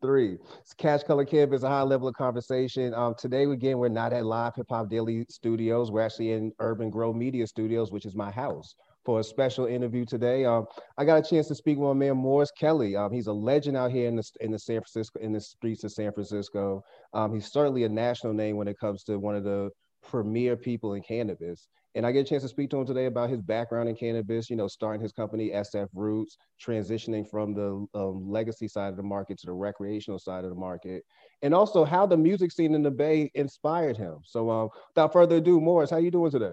three. 0.00 0.38
It's 0.60 0.72
Cash 0.72 1.02
Color 1.02 1.24
Cannabis, 1.24 1.62
a 1.62 1.68
high 1.68 1.82
level 1.82 2.08
of 2.08 2.14
conversation. 2.14 2.94
Um, 2.94 3.14
today, 3.18 3.44
again, 3.44 3.78
we're 3.78 3.88
not 3.88 4.12
at 4.12 4.24
Live 4.24 4.54
Hip 4.56 4.66
Hop 4.70 4.88
Daily 4.88 5.26
Studios. 5.28 5.90
We're 5.90 6.02
actually 6.02 6.32
in 6.32 6.52
Urban 6.58 6.90
Grow 6.90 7.12
Media 7.12 7.46
Studios, 7.46 7.92
which 7.92 8.06
is 8.06 8.14
my 8.14 8.30
house, 8.30 8.74
for 9.04 9.20
a 9.20 9.24
special 9.24 9.66
interview 9.66 10.04
today. 10.04 10.44
Um, 10.44 10.66
I 10.96 11.04
got 11.04 11.24
a 11.24 11.28
chance 11.28 11.48
to 11.48 11.54
speak 11.54 11.78
with 11.78 11.88
my 11.88 11.94
man 11.94 12.16
Morris 12.16 12.50
Kelly. 12.58 12.96
Um, 12.96 13.12
he's 13.12 13.26
a 13.26 13.32
legend 13.32 13.76
out 13.76 13.90
here 13.90 14.08
in 14.08 14.16
the 14.16 14.24
in 14.40 14.50
the 14.50 14.58
San 14.58 14.80
Francisco 14.80 15.20
in 15.20 15.32
the 15.32 15.40
streets 15.40 15.84
of 15.84 15.92
San 15.92 16.12
Francisco. 16.12 16.82
Um, 17.12 17.34
he's 17.34 17.52
certainly 17.52 17.84
a 17.84 17.88
national 17.88 18.32
name 18.32 18.56
when 18.56 18.68
it 18.68 18.78
comes 18.78 19.04
to 19.04 19.18
one 19.18 19.34
of 19.34 19.44
the 19.44 19.70
premier 20.02 20.56
people 20.56 20.94
in 20.94 21.02
cannabis. 21.02 21.68
And 21.94 22.06
I 22.06 22.12
get 22.12 22.20
a 22.20 22.24
chance 22.24 22.42
to 22.44 22.48
speak 22.48 22.70
to 22.70 22.78
him 22.78 22.86
today 22.86 23.06
about 23.06 23.30
his 23.30 23.40
background 23.40 23.88
in 23.88 23.96
cannabis, 23.96 24.48
you 24.48 24.54
know, 24.54 24.68
starting 24.68 25.00
his 25.00 25.12
company 25.12 25.50
SF 25.50 25.88
Roots, 25.92 26.36
transitioning 26.64 27.28
from 27.28 27.52
the 27.52 27.86
um, 27.98 28.30
legacy 28.30 28.68
side 28.68 28.90
of 28.90 28.96
the 28.96 29.02
market 29.02 29.38
to 29.38 29.46
the 29.46 29.52
recreational 29.52 30.18
side 30.18 30.44
of 30.44 30.50
the 30.50 30.56
market, 30.56 31.04
and 31.42 31.52
also 31.52 31.84
how 31.84 32.06
the 32.06 32.16
music 32.16 32.52
scene 32.52 32.74
in 32.74 32.82
the 32.82 32.90
Bay 32.90 33.30
inspired 33.34 33.96
him. 33.96 34.18
So 34.24 34.50
um, 34.50 34.68
without 34.94 35.12
further 35.12 35.36
ado, 35.36 35.60
Morris, 35.60 35.90
how 35.90 35.96
you 35.96 36.12
doing 36.12 36.30
today? 36.30 36.52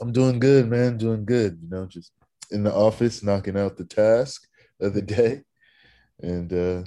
I'm 0.00 0.12
doing 0.12 0.38
good, 0.38 0.68
man. 0.68 0.96
Doing 0.96 1.24
good. 1.24 1.58
You 1.62 1.68
know, 1.68 1.86
just 1.86 2.12
in 2.50 2.64
the 2.64 2.74
office, 2.74 3.22
knocking 3.22 3.56
out 3.56 3.76
the 3.76 3.84
task 3.84 4.48
of 4.80 4.94
the 4.94 5.02
day, 5.02 5.42
and 6.20 6.52
uh, 6.52 6.84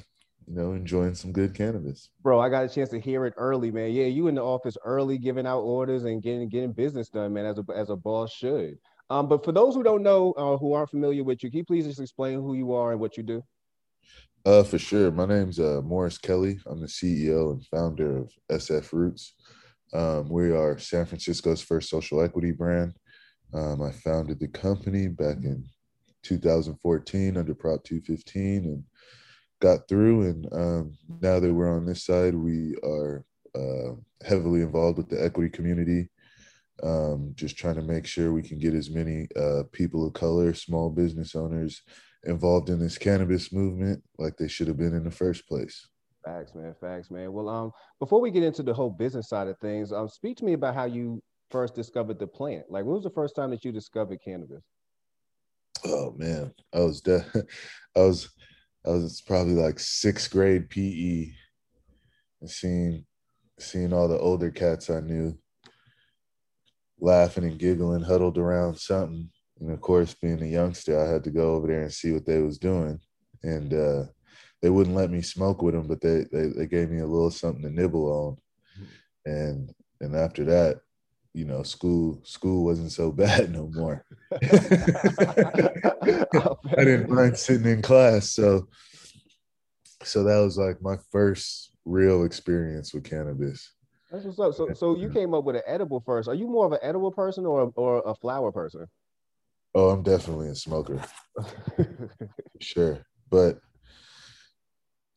you 0.48 0.56
know, 0.56 0.74
enjoying 0.74 1.16
some 1.16 1.32
good 1.32 1.54
cannabis. 1.54 2.10
Bro, 2.22 2.40
I 2.40 2.50
got 2.50 2.66
a 2.66 2.70
chance 2.70 2.90
to 2.90 3.00
hear 3.00 3.26
it 3.26 3.34
early, 3.38 3.72
man. 3.72 3.92
Yeah, 3.92 4.06
you 4.06 4.28
in 4.28 4.36
the 4.36 4.44
office 4.44 4.78
early, 4.84 5.18
giving 5.18 5.46
out 5.46 5.62
orders 5.62 6.04
and 6.04 6.22
getting 6.22 6.50
getting 6.50 6.74
business 6.74 7.10
done, 7.10 7.34
man, 7.34 7.46
as 7.46 7.60
a 7.60 7.66
as 7.76 7.90
a 7.90 7.96
boss 7.96 8.34
should. 8.34 8.78
Um, 9.10 9.28
but 9.28 9.44
for 9.44 9.52
those 9.52 9.76
who 9.76 9.84
don't 9.84 10.04
know, 10.04 10.32
uh, 10.34 10.58
who 10.58 10.74
aren't 10.74 10.90
familiar 10.90 11.24
with 11.24 11.44
you, 11.44 11.50
can 11.50 11.60
you 11.60 11.66
please 11.66 11.86
just 11.86 12.00
explain 12.00 12.40
who 12.40 12.54
you 12.54 12.74
are 12.74 12.92
and 12.92 13.00
what 13.00 13.18
you 13.18 13.24
do? 13.24 13.44
Uh, 14.46 14.64
for 14.64 14.80
sure. 14.80 15.12
My 15.12 15.26
name's 15.26 15.60
uh, 15.60 15.82
Morris 15.84 16.18
Kelly. 16.18 16.60
I'm 16.66 16.80
the 16.80 16.88
CEO 16.88 17.52
and 17.52 17.66
founder 17.68 18.20
of 18.20 18.32
SF 18.50 18.92
Roots. 18.94 19.36
Um, 19.94 20.30
we 20.30 20.52
are 20.52 20.80
San 20.80 21.06
Francisco's 21.06 21.62
first 21.62 21.90
social 21.90 22.22
equity 22.22 22.52
brand. 22.52 22.94
Um, 23.54 23.82
I 23.82 23.92
founded 23.92 24.40
the 24.40 24.48
company 24.48 25.10
back 25.10 25.38
in 25.44 25.66
2014 26.24 27.38
under 27.38 27.54
Prop 27.54 27.84
215 27.84 28.64
and 28.64 28.84
got 29.62 29.88
through. 29.88 30.24
And 30.24 30.48
um, 30.52 30.98
now 31.22 31.40
that 31.40 31.54
we're 31.54 31.74
on 31.74 31.86
this 31.86 32.04
side, 32.04 32.36
we 32.36 32.76
are 32.84 33.24
uh, 33.56 33.94
heavily 34.26 34.62
involved 34.62 34.98
with 34.98 35.10
the 35.10 35.24
equity 35.24 35.50
community, 35.50 36.10
um, 36.84 37.32
just 37.36 37.58
trying 37.58 37.76
to 37.76 37.82
make 37.82 38.06
sure 38.06 38.34
we 38.34 38.44
can 38.44 38.60
get 38.60 38.74
as 38.74 38.90
many 38.90 39.28
uh, 39.38 39.64
people 39.72 40.06
of 40.06 40.14
color, 40.14 40.54
small 40.54 40.90
business 40.90 41.36
owners 41.36 41.82
involved 42.24 42.70
in 42.70 42.80
this 42.80 42.98
cannabis 42.98 43.54
movement 43.54 44.04
like 44.18 44.36
they 44.38 44.48
should 44.48 44.68
have 44.68 44.78
been 44.78 44.94
in 44.94 45.04
the 45.04 45.12
first 45.12 45.48
place. 45.48 45.88
Facts, 46.26 46.54
man. 46.54 46.76
Facts, 46.80 47.10
man. 47.10 47.32
Well, 47.32 47.50
um, 47.50 47.72
before 48.00 48.22
we 48.22 48.30
get 48.30 48.44
into 48.44 48.62
the 48.62 48.74
whole 48.74 48.92
business 48.92 49.30
side 49.30 49.48
of 49.48 49.58
things, 49.60 49.92
um, 49.92 50.08
speak 50.08 50.38
to 50.38 50.46
me 50.46 50.54
about 50.54 50.76
how 50.76 50.86
you 50.86 51.22
first 51.50 51.74
discovered 51.74 52.20
the 52.20 52.28
plant. 52.28 52.66
Like, 52.70 52.86
when 52.86 52.94
was 52.94 53.04
the 53.04 53.10
first 53.10 53.36
time 53.36 53.50
that 53.52 53.66
you 53.66 53.72
discovered 53.72 54.20
cannabis? 54.24 54.64
Oh 55.84 56.14
man, 56.16 56.54
I 56.74 56.80
was 56.80 57.02
de- 57.02 57.26
I 57.96 58.00
was 58.02 58.30
I 58.86 58.90
was 58.90 59.22
probably 59.22 59.54
like 59.54 59.80
sixth 59.80 60.32
grade 60.32 60.70
PE 60.70 61.32
and 62.42 62.50
seeing 62.50 63.06
seeing 63.60 63.94
all 63.94 64.08
the 64.08 64.18
older 64.18 64.50
cats 64.50 64.90
I 64.90 65.02
knew 65.02 65.38
laughing 67.02 67.44
and 67.44 67.58
giggling, 67.60 68.04
huddled 68.04 68.38
around 68.38 68.78
something. 68.78 69.30
And 69.60 69.72
of 69.72 69.82
course, 69.82 70.14
being 70.14 70.42
a 70.42 70.46
youngster, 70.46 71.00
I 71.00 71.12
had 71.12 71.24
to 71.26 71.32
go 71.32 71.56
over 71.56 71.68
there 71.68 71.82
and 71.82 71.92
see 71.92 72.12
what 72.14 72.26
they 72.26 72.40
was 72.40 72.58
doing. 72.58 73.00
And 73.44 73.74
uh, 73.74 74.04
they 74.62 74.70
wouldn't 74.70 74.96
let 74.96 75.12
me 75.12 75.22
smoke 75.22 75.62
with 75.62 75.74
them, 75.74 75.88
but 75.88 76.02
they, 76.02 76.26
they 76.32 76.48
they 76.48 76.68
gave 76.68 76.90
me 76.90 77.00
a 77.00 77.08
little 77.08 77.32
something 77.32 77.64
to 77.64 77.70
nibble 77.70 78.08
on. 78.08 78.38
And 79.26 79.74
and 80.00 80.16
after 80.16 80.44
that, 80.46 80.82
you 81.34 81.46
know, 81.46 81.64
school 81.64 82.20
school 82.24 82.66
wasn't 82.66 82.92
so 82.92 83.12
bad 83.24 83.52
no 83.52 83.70
more. 83.74 84.06
I 84.42 84.46
didn't 86.78 87.10
mind 87.10 87.38
sitting 87.38 87.68
in 87.68 87.82
class, 87.82 88.32
so 88.32 88.68
so 90.04 90.24
that 90.24 90.40
was 90.40 90.58
like 90.58 90.82
my 90.82 90.98
first 91.12 91.72
real 91.86 92.24
experience 92.24 92.94
with 92.94 93.04
cannabis. 93.04 93.74
That's 94.12 94.26
what's 94.26 94.40
up. 94.40 94.56
So 94.56 94.74
so 94.74 94.96
you 94.96 95.10
came 95.10 95.34
up 95.34 95.46
with 95.46 95.56
an 95.56 95.62
edible 95.66 96.02
first. 96.06 96.28
Are 96.28 96.36
you 96.36 96.48
more 96.48 96.66
of 96.66 96.74
an 96.74 96.80
edible 96.82 97.12
person 97.12 97.46
or 97.46 97.72
or 97.76 98.04
a 98.06 98.16
flower 98.16 98.52
person? 98.52 98.88
Oh, 99.74 99.90
I'm 99.90 100.04
definitely 100.04 100.50
a 100.50 100.56
smoker. 100.56 101.02
sure. 102.60 103.06
But 103.30 103.60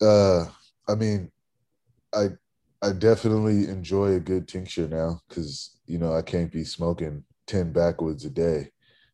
uh 0.01 0.47
I 0.89 0.95
mean 0.95 1.33
I 2.15 2.29
I 2.83 2.93
definitely 2.93 3.69
enjoy 3.69 4.13
a 4.13 4.21
good 4.21 4.47
tincture 4.47 4.87
now 4.87 5.21
because 5.29 5.74
you 5.87 5.99
know, 5.99 6.15
I 6.15 6.23
can't 6.23 6.53
be 6.53 6.65
smoking 6.65 7.25
10 7.47 7.73
backwoods 7.73 8.25
a 8.25 8.31
day. 8.31 8.71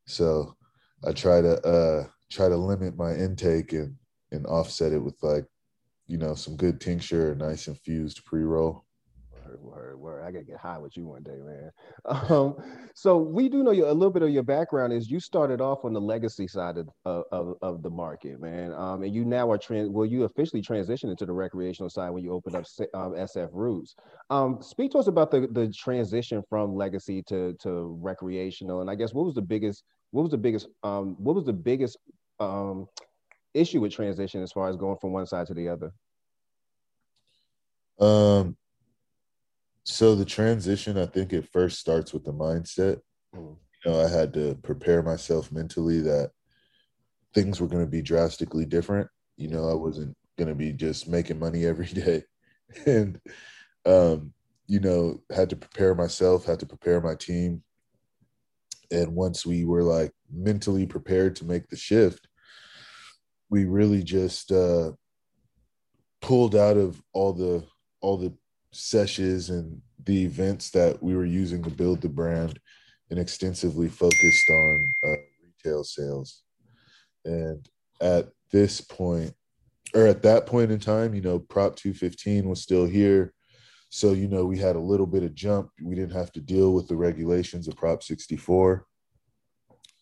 So 0.07 0.57
I 1.05 1.13
try 1.13 1.41
to 1.41 1.61
uh 1.67 2.07
try 2.31 2.49
to 2.49 2.57
limit 2.57 2.97
my 2.97 3.15
intake 3.15 3.73
and 3.73 3.97
and 4.33 4.47
offset 4.47 4.93
it 4.93 4.99
with 4.99 5.17
like, 5.23 5.47
you 6.07 6.19
know, 6.19 6.35
some 6.35 6.57
good 6.57 6.81
tincture, 6.81 7.35
nice 7.35 7.67
infused 7.69 8.25
pre-roll. 8.25 8.85
Word, 9.61 10.01
word. 10.01 10.25
I 10.25 10.31
gotta 10.31 10.45
get 10.45 10.57
high 10.57 10.79
with 10.79 10.97
you 10.97 11.07
one 11.07 11.23
day, 11.23 11.39
man. 11.45 11.71
Um, 12.31 12.57
so 12.95 13.19
we 13.19 13.49
do 13.49 13.63
know 13.63 13.71
you, 13.71 13.87
a 13.87 13.93
little 13.93 14.11
bit 14.11 14.23
of 14.23 14.31
your 14.31 14.43
background 14.43 14.93
is 14.93 15.11
you 15.11 15.21
started 15.21 15.61
off 15.61 15.85
on 15.85 15.93
the 15.93 16.01
legacy 16.01 16.47
side 16.47 16.77
of, 16.79 16.89
of, 17.05 17.55
of 17.61 17.83
the 17.83 17.91
market, 17.91 18.41
man. 18.41 18.73
Um, 18.73 19.03
and 19.03 19.15
you 19.15 19.25
now 19.25 19.51
are 19.51 19.59
trans. 19.59 19.91
Well, 19.91 20.07
you 20.07 20.25
officially 20.25 20.63
transitioned 20.63 21.11
into 21.11 21.27
the 21.27 21.33
recreational 21.33 21.91
side 21.91 22.11
when 22.11 22.25
you 22.25 22.33
opened 22.33 22.57
up 22.57 22.65
um, 22.95 23.13
SF 23.13 23.51
Roots. 23.53 23.95
Um, 24.31 24.59
speak 24.61 24.93
to 24.93 24.99
us 24.99 25.07
about 25.07 25.31
the 25.31 25.49
the 25.53 25.73
transition 25.73 26.43
from 26.49 26.75
legacy 26.75 27.23
to 27.29 27.55
to 27.61 27.99
recreational, 28.01 28.81
and 28.81 28.91
I 28.91 28.95
guess 28.95 29.13
what 29.13 29.27
was 29.27 29.35
the 29.35 29.43
biggest 29.43 29.85
what 30.11 30.23
was 30.23 30.31
the 30.31 30.39
biggest 30.39 30.69
um, 30.83 31.17
what 31.19 31.35
was 31.35 31.45
the 31.45 31.53
biggest 31.53 31.97
um, 32.39 32.87
issue 33.55 33.81
with 33.81 33.93
transition 33.93 34.43
as 34.43 34.53
far 34.53 34.69
as 34.69 34.77
going 34.77 34.99
from 35.01 35.13
one 35.13 35.27
side 35.27 35.47
to 35.49 35.55
the 35.55 35.69
other? 35.69 35.93
Um, 38.01 38.57
so 39.85 40.15
the 40.15 40.25
transition, 40.25 40.99
I 40.99 41.07
think 41.07 41.33
it 41.33 41.49
first 41.53 41.79
starts 41.79 42.13
with 42.13 42.25
the 42.25 42.33
mindset. 42.33 43.01
Mm. 43.35 43.57
You 43.85 43.91
know, 43.91 44.01
I 44.01 44.09
had 44.09 44.33
to 44.35 44.57
prepare 44.63 45.03
myself 45.03 45.51
mentally 45.51 46.01
that 46.03 46.31
things 47.35 47.61
were 47.61 47.67
going 47.67 47.85
to 47.85 47.91
be 47.91 48.03
drastically 48.03 48.67
different. 48.67 49.09
You 49.37 49.49
know, 49.49 49.69
I 49.71 49.75
wasn't 49.75 50.17
going 50.39 50.49
to 50.49 50.55
be 50.55 50.73
just 50.73 51.09
making 51.09 51.39
money 51.39 51.65
every 51.67 51.87
day, 51.87 52.25
and 52.87 53.21
um, 53.87 54.33
you 54.67 54.81
know, 54.81 55.21
had 55.35 55.51
to 55.51 55.57
prepare 55.57 55.95
myself, 55.95 56.45
had 56.45 56.61
to 56.61 56.67
prepare 56.67 57.01
my 57.01 57.15
team. 57.15 57.63
And 58.93 59.15
once 59.15 59.47
we 59.47 59.65
were 59.65 59.83
like 59.83 60.13
mentally 60.33 60.87
prepared 60.87 61.37
to 61.37 61.45
make 61.45 61.69
the 61.69 61.77
shift, 61.77 62.29
we 63.49 63.65
really 63.65 64.03
just 64.03 64.53
uh, 64.53 64.93
pulled 66.21 66.55
out 66.55 66.77
of 66.77 67.03
all 67.13 67.33
the 67.33 67.65
all 68.01 68.17
the 68.17 68.35
sessions 68.73 69.51
and 69.51 69.81
the 70.05 70.25
events 70.25 70.71
that 70.71 71.03
we 71.03 71.17
were 71.17 71.25
using 71.25 71.63
to 71.63 71.71
build 71.71 72.01
the 72.01 72.09
brand 72.09 72.59
and 73.11 73.19
extensively 73.19 73.89
focused 73.89 74.51
on 74.51 74.95
uh, 75.05 75.15
retail 75.45 75.85
sales. 75.85 76.43
And 77.25 77.69
at 78.01 78.29
this 78.51 78.81
point, 78.81 79.35
or 79.95 80.07
at 80.07 80.23
that 80.23 80.47
point 80.47 80.71
in 80.71 80.79
time, 80.79 81.15
you 81.15 81.21
know, 81.21 81.39
Prop 81.39 81.77
215 81.77 82.49
was 82.49 82.63
still 82.63 82.87
here. 82.87 83.35
So, 83.89 84.13
you 84.13 84.29
know, 84.29 84.45
we 84.45 84.57
had 84.57 84.77
a 84.77 84.81
little 84.81 85.07
bit 85.07 85.25
of 85.25 85.35
jump. 85.35 85.71
We 85.83 85.97
didn't 85.97 86.15
have 86.15 86.31
to 86.33 86.41
deal 86.41 86.73
with 86.73 86.87
the 86.87 86.97
regulations 86.97 87.67
of 87.67 87.77
Prop 87.77 88.03
64. 88.05 88.87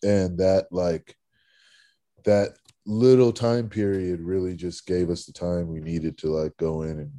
And 0.03 0.37
that, 0.37 0.67
like, 0.71 1.15
that 2.23 2.53
little 2.85 3.33
time 3.33 3.67
period 3.67 4.21
really 4.21 4.55
just 4.55 4.85
gave 4.85 5.09
us 5.09 5.25
the 5.25 5.33
time 5.33 5.67
we 5.67 5.79
needed 5.79 6.19
to, 6.19 6.27
like, 6.27 6.55
go 6.57 6.83
in 6.83 6.99
and 6.99 7.11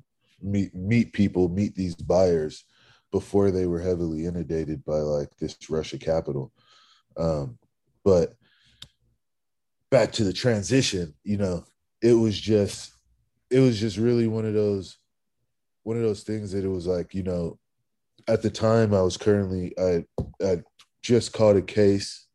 meet 0.43 0.75
meet 0.75 1.13
people, 1.13 1.49
meet 1.49 1.75
these 1.75 1.95
buyers 1.95 2.65
before 3.11 3.51
they 3.51 3.67
were 3.67 3.81
heavily 3.81 4.27
inundated 4.27 4.85
by 4.85 4.99
like 4.99 5.29
this 5.39 5.57
rush 5.69 5.93
of 5.93 6.01
capital. 6.01 6.53
Um, 7.17 7.59
but 8.05 8.35
back 9.91 10.13
to 10.13 10.25
the 10.25 10.33
transition, 10.33 11.15
you 11.25 11.37
know, 11.37 11.65
it 12.03 12.15
was 12.15 12.39
just 12.39 12.93
it 13.51 13.61
was 13.61 13.81
just 13.81 13.97
really 13.97 14.27
one 14.27 14.45
of 14.45 14.55
those 14.55 14.99
one 15.83 15.97
of 15.97 16.03
those 16.03 16.23
things 16.23 16.53
that 16.53 16.65
it 16.65 16.69
was 16.69 16.87
like, 16.87 17.15
you 17.15 17.23
know, 17.23 17.59
at 18.29 18.43
the 18.43 18.51
time 18.51 18.95
I 18.95 19.03
was 19.03 19.17
currently 19.17 19.75
I 19.79 20.05
I 20.43 20.63
just 21.03 21.33
caught 21.33 21.57
a 21.57 21.63
case. 21.63 22.27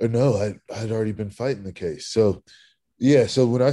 Or 0.00 0.08
no, 0.08 0.34
I 0.34 0.54
I'd 0.74 0.90
already 0.90 1.12
been 1.12 1.30
fighting 1.30 1.64
the 1.64 1.72
case. 1.72 2.06
So 2.08 2.42
yeah, 2.98 3.26
so 3.26 3.46
when 3.46 3.62
I 3.62 3.72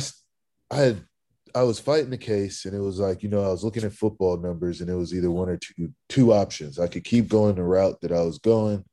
I 0.72 0.78
had 0.78 1.06
I 1.56 1.63
was 1.63 1.80
fighting 1.80 2.10
the 2.10 2.18
case, 2.18 2.66
and 2.66 2.75
it 2.75 2.80
was 2.80 3.00
like 3.00 3.24
you 3.24 3.30
know 3.30 3.44
I 3.44 3.50
was 3.50 3.63
looking 3.63 3.84
at 3.84 3.94
football 3.94 4.38
numbers, 4.38 4.81
and 4.81 4.90
it 4.90 4.96
was 4.96 5.13
either 5.13 5.31
one 5.31 5.50
or 5.50 5.57
two 5.57 5.94
two 6.07 6.34
options. 6.34 6.80
I 6.80 6.88
could 6.88 7.04
keep 7.04 7.28
going 7.28 7.56
the 7.56 7.63
route 7.63 8.01
that 8.01 8.12
I 8.12 8.22
was 8.22 8.40
going, 8.40 8.84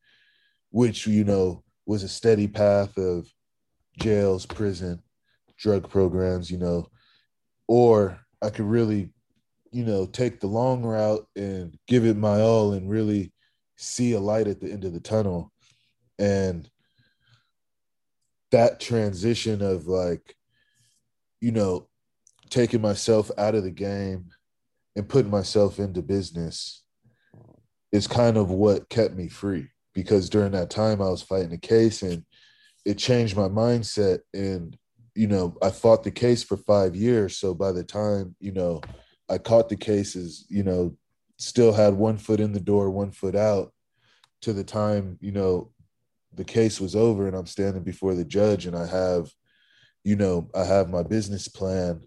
which 0.71 1.07
you 1.07 1.25
know 1.25 1.63
was 1.87 2.03
a 2.03 2.09
steady 2.09 2.49
path 2.49 2.97
of 2.99 3.27
jails, 3.99 4.47
prison, 4.47 5.03
drug 5.57 5.89
programs, 5.89 6.51
you 6.51 6.59
know, 6.59 6.89
or 7.67 8.21
I 8.43 8.51
could 8.51 8.67
really, 8.67 9.11
you 9.71 9.85
know, 9.85 10.07
take 10.07 10.41
the 10.41 10.47
long 10.47 10.83
route 10.83 11.27
and 11.37 11.79
give 11.87 12.05
it 12.05 12.17
my 12.17 12.41
all 12.41 12.73
and 12.73 12.91
really 12.91 13.33
see 13.77 14.13
a 14.13 14.21
light 14.21 14.49
at 14.49 14.61
the 14.61 14.71
end 14.71 14.85
of 14.85 14.93
the 14.93 15.01
tunnel. 15.01 15.53
And 16.19 16.69
that 18.51 18.81
transition 18.81 19.63
of 19.63 19.87
like, 19.87 20.37
you 21.41 21.53
know, 21.53 21.89
taking 22.51 22.81
myself 22.81 23.31
out 23.39 23.55
of 23.55 23.65
the 23.65 23.71
game 23.71 24.27
and 24.95 25.09
putting 25.09 25.31
myself 25.31 25.79
into 25.79 26.03
business 26.03 26.83
is 27.93 28.07
kind 28.07 28.37
of 28.37 28.51
what 28.51 28.89
kept 28.89 29.15
me 29.15 29.29
free. 29.29 29.69
Because 29.95 30.29
during 30.29 30.53
that 30.53 30.71
time 30.71 31.01
I 31.01 31.09
was 31.09 31.23
fighting 31.23 31.53
a 31.53 31.59
case 31.59 32.03
and 32.03 32.25
it 32.85 32.99
changed 32.99 33.37
my 33.37 33.49
mindset. 33.49 34.21
And 34.35 34.77
you 35.15 35.27
know 35.27 35.57
I 35.63 35.71
fought 35.71 36.05
the 36.05 36.11
case 36.11 36.43
for 36.43 36.57
5 36.57 36.95
years. 36.95 37.39
So 37.39 37.55
by 37.55 37.73
the 37.73 37.85
time 37.85 38.37
you 38.41 38.53
know 38.53 38.81
I 39.29 39.39
caught 39.39 39.69
the 39.69 39.77
cases 39.77 40.47
you 40.49 40.63
know 40.63 40.97
still 41.39 41.73
had 41.73 41.95
one 41.95 42.17
foot 42.17 42.41
in 42.41 42.53
the 42.53 42.61
door 42.61 42.91
one 42.91 43.11
foot 43.11 43.35
out 43.35 43.73
to 44.43 44.53
the 44.53 44.65
time 44.65 45.19
you 45.21 45.33
know 45.33 45.71
the 46.35 46.45
case 46.45 46.81
was 46.81 46.95
over 46.95 47.27
and 47.27 47.37
I'm 47.37 47.47
standing 47.47 47.83
before 47.83 48.15
the 48.15 48.25
judge 48.25 48.67
and 48.67 48.77
I 48.77 48.87
have 48.87 49.31
you 50.05 50.17
know 50.17 50.51
I 50.55 50.65
have 50.65 50.91
my 50.91 51.03
business 51.03 51.49
plan 51.49 52.03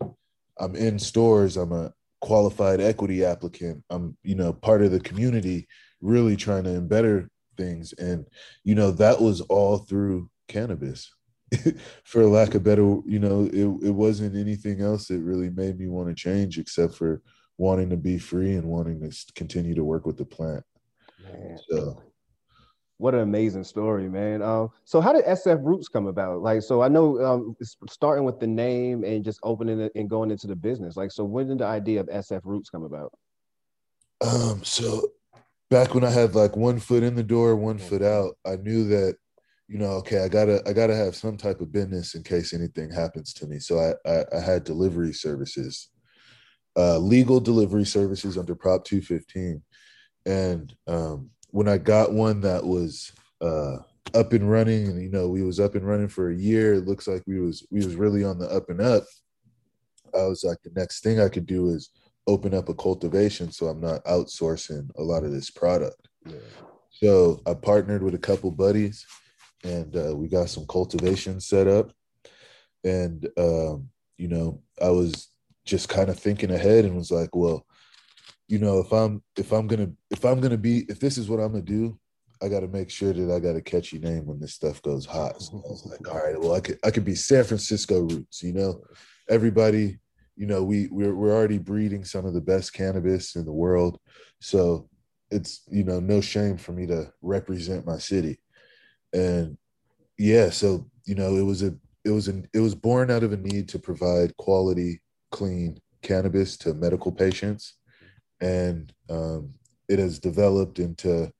I'm 0.59 0.75
in 0.75 0.99
stores 0.99 1.57
I'm 1.57 1.71
a 1.71 1.93
qualified 2.21 2.81
equity 2.81 3.23
applicant 3.23 3.83
I'm 3.89 4.17
you 4.23 4.35
know 4.35 4.51
part 4.51 4.81
of 4.81 4.91
the 4.91 4.99
community 4.99 5.67
really 6.01 6.35
trying 6.35 6.63
to 6.63 6.81
better 6.81 7.29
things. 7.57 7.93
And 7.93 8.25
you 8.63 8.75
know 8.75 8.91
that 8.91 9.21
was 9.21 9.41
all 9.41 9.77
through 9.77 10.29
cannabis. 10.47 11.13
For 12.03 12.25
lack 12.25 12.55
of 12.55 12.63
better 12.63 12.81
you 13.05 13.19
know 13.19 13.49
it, 13.51 13.87
it 13.87 13.91
wasn't 13.91 14.35
anything 14.35 14.81
else 14.81 15.07
that 15.07 15.19
really 15.19 15.49
made 15.49 15.79
me 15.79 15.87
want 15.87 16.09
to 16.09 16.15
change 16.15 16.59
except 16.59 16.93
for 16.93 17.21
wanting 17.57 17.89
to 17.89 17.97
be 17.97 18.17
free 18.17 18.53
and 18.53 18.65
wanting 18.65 19.01
to 19.01 19.33
continue 19.33 19.75
to 19.75 19.83
work 19.83 20.05
with 20.05 20.17
the 20.17 20.25
plant. 20.25 20.63
Man. 21.23 21.59
so 21.69 22.01
what 22.99 23.15
an 23.15 23.21
amazing 23.21 23.63
story, 23.63 24.09
man. 24.09 24.41
Um, 24.41 24.71
so 24.83 24.99
how 24.99 25.13
did 25.13 25.23
SF 25.23 25.63
Roots 25.63 25.87
come 25.87 26.07
about? 26.07 26.41
Like, 26.41 26.61
so 26.61 26.81
I 26.81 26.89
know 26.89 27.17
um, 27.23 27.55
starting 27.87 28.25
with 28.25 28.41
the 28.41 28.47
name 28.47 29.05
and 29.05 29.23
just 29.23 29.39
opening 29.41 29.79
it 29.79 29.93
and 29.95 30.09
going 30.09 30.31
into 30.31 30.47
the 30.47 30.55
business. 30.55 30.97
Like, 30.97 31.09
so 31.09 31.23
when 31.23 31.47
did 31.47 31.59
the 31.59 31.65
idea 31.65 32.01
of 32.01 32.07
SF 32.07 32.41
Roots 32.43 32.69
come 32.69 32.83
about? 32.83 33.13
Um, 34.19 34.61
so 34.65 35.13
back 35.69 35.95
when 35.95 36.03
I 36.03 36.09
had 36.09 36.35
like 36.35 36.57
one 36.57 36.77
foot 36.77 37.03
in 37.03 37.15
the 37.15 37.23
door, 37.23 37.55
one 37.55 37.77
foot 37.77 38.01
out, 38.01 38.37
I 38.45 38.57
knew 38.57 38.85
that, 38.89 39.15
you 39.69 39.77
know, 39.77 39.91
okay, 39.91 40.19
I 40.19 40.27
gotta, 40.27 40.61
I 40.67 40.73
gotta 40.73 40.95
have 40.95 41.15
some 41.15 41.37
type 41.37 41.61
of 41.61 41.71
business 41.71 42.15
in 42.15 42.23
case 42.23 42.53
anything 42.53 42.91
happens 42.91 43.33
to 43.35 43.47
me. 43.47 43.59
So 43.59 43.79
I, 43.79 44.09
I, 44.09 44.25
I 44.35 44.39
had 44.41 44.65
delivery 44.65 45.13
services, 45.13 45.87
uh, 46.75 46.97
legal 46.97 47.39
delivery 47.39 47.85
services 47.85 48.37
under 48.37 48.55
Prop 48.55 48.83
215. 48.83 49.63
And 50.25 50.75
um, 50.85 51.29
when 51.51 51.67
I 51.67 51.77
got 51.77 52.13
one 52.13 52.41
that 52.41 52.65
was 52.65 53.11
uh, 53.41 53.77
up 54.13 54.33
and 54.33 54.49
running, 54.49 54.87
and 54.87 55.01
you 55.01 55.09
know, 55.09 55.27
we 55.27 55.43
was 55.43 55.59
up 55.59 55.75
and 55.75 55.87
running 55.87 56.07
for 56.07 56.29
a 56.29 56.35
year, 56.35 56.75
it 56.75 56.87
looks 56.87 57.07
like 57.07 57.23
we 57.27 57.39
was, 57.39 57.65
we 57.71 57.85
was 57.85 57.95
really 57.95 58.23
on 58.23 58.39
the 58.39 58.47
up 58.47 58.69
and 58.69 58.81
up. 58.81 59.03
I 60.15 60.23
was 60.23 60.43
like, 60.43 60.57
the 60.63 60.71
next 60.75 61.01
thing 61.01 61.19
I 61.19 61.29
could 61.29 61.45
do 61.45 61.69
is 61.69 61.91
open 62.27 62.53
up 62.53 62.69
a 62.69 62.73
cultivation 62.75 63.51
so 63.51 63.67
I'm 63.67 63.81
not 63.81 64.03
outsourcing 64.05 64.89
a 64.97 65.01
lot 65.01 65.23
of 65.23 65.31
this 65.31 65.49
product. 65.49 66.07
Yeah. 66.25 66.35
So 66.91 67.41
I 67.45 67.53
partnered 67.55 68.03
with 68.03 68.13
a 68.13 68.19
couple 68.19 68.51
buddies 68.51 69.05
and 69.63 69.95
uh, 69.95 70.15
we 70.15 70.27
got 70.27 70.49
some 70.49 70.65
cultivation 70.67 71.39
set 71.39 71.67
up. 71.67 71.91
And, 72.83 73.27
um, 73.37 73.89
you 74.17 74.27
know, 74.27 74.61
I 74.81 74.89
was 74.89 75.29
just 75.65 75.89
kind 75.89 76.09
of 76.09 76.19
thinking 76.19 76.51
ahead 76.51 76.85
and 76.85 76.95
was 76.95 77.11
like, 77.11 77.35
well, 77.35 77.65
you 78.49 78.59
know, 78.59 78.79
if 78.79 78.91
I'm 78.91 79.23
if 79.37 79.53
I'm 79.53 79.67
gonna 79.67 79.91
if 80.11 80.25
I'm 80.25 80.41
gonna 80.41 80.57
be 80.57 80.79
if 80.89 80.99
this 80.99 81.17
is 81.17 81.29
what 81.29 81.39
I'm 81.39 81.53
gonna 81.53 81.63
do, 81.63 81.97
I 82.41 82.49
got 82.49 82.61
to 82.61 82.67
make 82.67 82.89
sure 82.89 83.13
that 83.13 83.33
I 83.33 83.39
got 83.39 83.55
a 83.55 83.61
catchy 83.61 83.99
name 83.99 84.25
when 84.25 84.39
this 84.39 84.53
stuff 84.53 84.81
goes 84.81 85.05
hot. 85.05 85.41
So 85.41 85.63
I 85.65 85.69
was 85.69 85.85
like, 85.85 86.07
all 86.09 86.19
right, 86.19 86.39
well, 86.39 86.55
I 86.55 86.59
could 86.59 86.79
I 86.83 86.91
could 86.91 87.05
be 87.05 87.15
San 87.15 87.45
Francisco 87.45 88.01
roots, 88.01 88.43
you 88.43 88.53
know. 88.53 88.81
Everybody 89.29 89.99
you 90.39 90.47
know 90.47 90.63
we 90.63 90.87
we're, 90.87 91.13
we're 91.13 91.35
already 91.35 91.59
breeding 91.59 92.03
some 92.03 92.25
of 92.25 92.33
the 92.33 92.41
best 92.41 92.73
cannabis 92.73 93.35
in 93.35 93.45
the 93.45 93.51
world 93.51 93.99
so 94.39 94.89
it's 95.29 95.61
you 95.69 95.83
know 95.83 95.99
no 95.99 96.21
shame 96.21 96.57
for 96.57 96.71
me 96.71 96.87
to 96.87 97.11
represent 97.21 97.85
my 97.85 97.97
city 97.97 98.39
and 99.13 99.57
yeah 100.17 100.49
so 100.49 100.89
you 101.05 101.13
know 101.13 101.35
it 101.35 101.43
was 101.43 101.61
a 101.61 101.75
it 102.05 102.11
was 102.11 102.29
an 102.29 102.47
it 102.53 102.59
was 102.59 102.73
born 102.73 103.11
out 103.11 103.21
of 103.21 103.33
a 103.33 103.37
need 103.37 103.67
to 103.67 103.77
provide 103.77 104.35
quality 104.37 105.01
clean 105.29 105.77
cannabis 106.01 106.55
to 106.55 106.73
medical 106.73 107.11
patients 107.11 107.75
and 108.41 108.93
um, 109.09 109.53
it 109.87 109.99
has 109.99 110.19
developed 110.19 110.79
into 110.79 111.31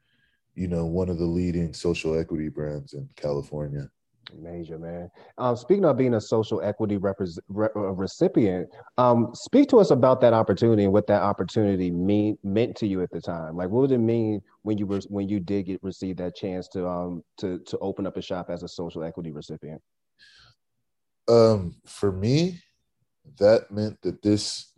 you 0.55 0.67
know 0.67 0.85
one 0.85 1.09
of 1.09 1.17
the 1.17 1.25
leading 1.25 1.73
social 1.73 2.17
equity 2.17 2.49
brands 2.49 2.93
in 2.93 3.07
california 3.15 3.89
Major 4.37 4.77
man. 4.77 5.09
Um, 5.37 5.55
speaking 5.55 5.85
of 5.85 5.97
being 5.97 6.13
a 6.13 6.21
social 6.21 6.61
equity 6.61 6.97
repres- 6.97 7.39
re- 7.47 7.69
uh, 7.75 7.91
recipient, 7.91 8.69
um, 8.97 9.29
speak 9.33 9.69
to 9.69 9.79
us 9.79 9.91
about 9.91 10.21
that 10.21 10.33
opportunity 10.33 10.83
and 10.83 10.93
what 10.93 11.07
that 11.07 11.21
opportunity 11.21 11.89
mean 11.89 12.37
meant 12.43 12.75
to 12.77 12.87
you 12.87 13.01
at 13.01 13.09
the 13.11 13.21
time. 13.21 13.55
Like, 13.55 13.69
what 13.69 13.89
did 13.89 13.95
it 13.95 13.99
mean 13.99 14.41
when 14.61 14.77
you 14.77 14.85
were 14.85 14.99
when 15.07 15.27
you 15.29 15.39
did 15.39 15.65
get 15.65 15.83
receive 15.83 16.17
that 16.17 16.35
chance 16.35 16.67
to 16.69 16.87
um 16.87 17.23
to 17.37 17.59
to 17.59 17.77
open 17.79 18.05
up 18.05 18.17
a 18.17 18.21
shop 18.21 18.49
as 18.49 18.63
a 18.63 18.67
social 18.67 19.03
equity 19.03 19.31
recipient? 19.31 19.81
Um, 21.27 21.75
for 21.85 22.11
me, 22.11 22.61
that 23.39 23.71
meant 23.71 24.01
that 24.01 24.21
this 24.21 24.71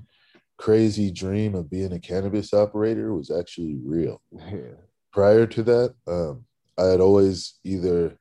crazy 0.62 1.10
dream 1.10 1.56
of 1.56 1.72
being 1.72 1.92
a 1.92 2.00
cannabis 2.00 2.54
operator 2.54 3.16
was 3.16 3.32
actually 3.32 3.80
real. 3.84 4.22
Yeah. 4.32 4.78
Prior 5.12 5.48
to 5.48 5.64
that, 5.64 5.96
um, 6.08 6.46
I 6.78 6.86
had 6.86 7.00
always 7.00 7.56
either 7.64 8.16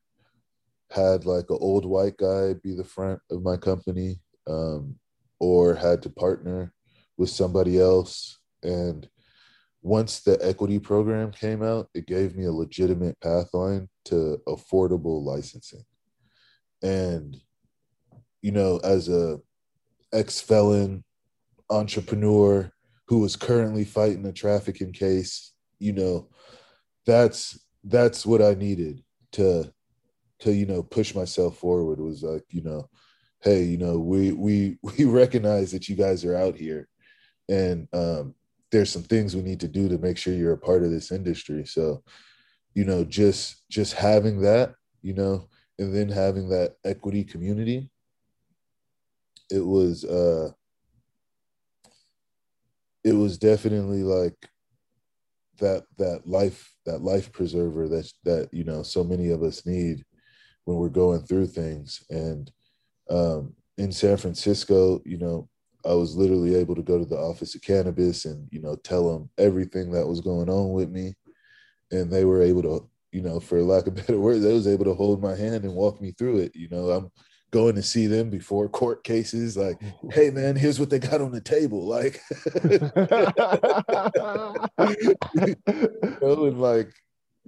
had 0.90 1.26
like 1.26 1.50
an 1.50 1.58
old 1.60 1.84
white 1.84 2.16
guy 2.16 2.54
be 2.54 2.74
the 2.74 2.82
front 2.82 3.20
of 3.30 3.42
my 3.42 3.58
company 3.58 4.20
um, 4.46 4.96
or 5.38 5.74
had 5.74 6.02
to 6.02 6.10
partner 6.10 6.72
with 7.18 7.28
somebody 7.28 7.78
else 7.78 8.38
and 8.62 9.08
once 9.82 10.20
the 10.20 10.38
equity 10.42 10.78
program 10.78 11.30
came 11.30 11.62
out 11.62 11.88
it 11.94 12.06
gave 12.06 12.34
me 12.36 12.44
a 12.44 12.52
legitimate 12.52 13.18
pathline 13.20 13.86
to 14.04 14.40
affordable 14.48 15.22
licensing 15.22 15.84
and 16.82 17.40
you 18.42 18.50
know 18.50 18.78
as 18.82 19.08
a 19.08 19.38
ex-felon 20.12 21.04
entrepreneur 21.70 22.70
who 23.06 23.18
was 23.18 23.36
currently 23.36 23.84
fighting 23.84 24.26
a 24.26 24.32
trafficking 24.32 24.92
case 24.92 25.52
you 25.78 25.92
know 25.92 26.28
that's 27.06 27.58
that's 27.84 28.26
what 28.26 28.42
i 28.42 28.54
needed 28.54 29.02
to 29.32 29.70
to 30.38 30.52
you 30.52 30.66
know 30.66 30.82
push 30.82 31.14
myself 31.14 31.56
forward 31.58 32.00
was 32.00 32.22
like 32.22 32.44
you 32.50 32.62
know 32.62 32.88
hey 33.42 33.62
you 33.62 33.78
know 33.78 33.98
we 33.98 34.32
we 34.32 34.78
we 34.82 35.04
recognize 35.04 35.72
that 35.72 35.88
you 35.88 35.96
guys 35.96 36.24
are 36.24 36.36
out 36.36 36.56
here 36.56 36.88
and 37.48 37.88
um 37.92 38.34
there's 38.70 38.90
some 38.90 39.02
things 39.02 39.34
we 39.34 39.42
need 39.42 39.60
to 39.60 39.68
do 39.68 39.88
to 39.88 39.98
make 39.98 40.16
sure 40.16 40.32
you're 40.32 40.52
a 40.52 40.58
part 40.58 40.84
of 40.84 40.90
this 40.90 41.10
industry. 41.10 41.64
So 41.66 42.02
you 42.74 42.84
know 42.84 43.04
just 43.04 43.68
just 43.68 43.94
having 43.94 44.40
that 44.42 44.74
you 45.02 45.12
know 45.12 45.48
and 45.78 45.94
then 45.94 46.08
having 46.08 46.48
that 46.50 46.76
equity 46.84 47.24
community 47.24 47.90
it 49.50 49.64
was 49.64 50.04
uh 50.04 50.50
it 53.04 53.12
was 53.12 53.38
definitely 53.38 54.02
like 54.02 54.48
that 55.58 55.84
that 55.98 56.26
life 56.26 56.74
that 56.86 57.02
life 57.02 57.32
preserver 57.32 57.88
that 57.88 58.10
that 58.24 58.48
you 58.52 58.64
know 58.64 58.82
so 58.82 59.04
many 59.04 59.30
of 59.30 59.42
us 59.42 59.66
need 59.66 60.04
when 60.64 60.78
we're 60.78 60.88
going 60.88 61.20
through 61.20 61.48
things. 61.48 62.04
And 62.10 62.50
um, 63.08 63.54
in 63.78 63.92
San 63.92 64.16
Francisco, 64.16 65.02
you 65.04 65.18
know, 65.18 65.48
I 65.84 65.94
was 65.94 66.14
literally 66.14 66.54
able 66.54 66.74
to 66.74 66.82
go 66.82 66.98
to 66.98 67.04
the 67.04 67.18
office 67.18 67.54
of 67.54 67.62
cannabis 67.62 68.24
and, 68.24 68.46
you 68.52 68.60
know, 68.60 68.76
tell 68.76 69.10
them 69.10 69.30
everything 69.38 69.90
that 69.92 70.06
was 70.06 70.20
going 70.20 70.48
on 70.48 70.72
with 70.72 70.90
me. 70.90 71.14
And 71.90 72.10
they 72.10 72.24
were 72.24 72.42
able 72.42 72.62
to, 72.62 72.88
you 73.10 73.22
know, 73.22 73.40
for 73.40 73.60
lack 73.62 73.86
of 73.86 73.94
better 73.96 74.18
words, 74.18 74.42
they 74.42 74.52
was 74.52 74.68
able 74.68 74.84
to 74.84 74.94
hold 74.94 75.22
my 75.22 75.34
hand 75.34 75.64
and 75.64 75.74
walk 75.74 76.00
me 76.00 76.12
through 76.12 76.38
it. 76.38 76.54
You 76.54 76.68
know, 76.68 76.90
I'm 76.90 77.10
going 77.50 77.74
to 77.74 77.82
see 77.82 78.06
them 78.06 78.30
before 78.30 78.68
court 78.68 79.04
cases, 79.04 79.56
like, 79.56 79.80
hey 80.12 80.30
man, 80.30 80.56
here's 80.56 80.78
what 80.78 80.90
they 80.90 80.98
got 80.98 81.20
on 81.20 81.32
the 81.32 81.40
table. 81.40 81.86
Like 81.86 82.20
you 85.34 86.18
know, 86.20 86.44
and 86.46 86.60
like 86.60 86.92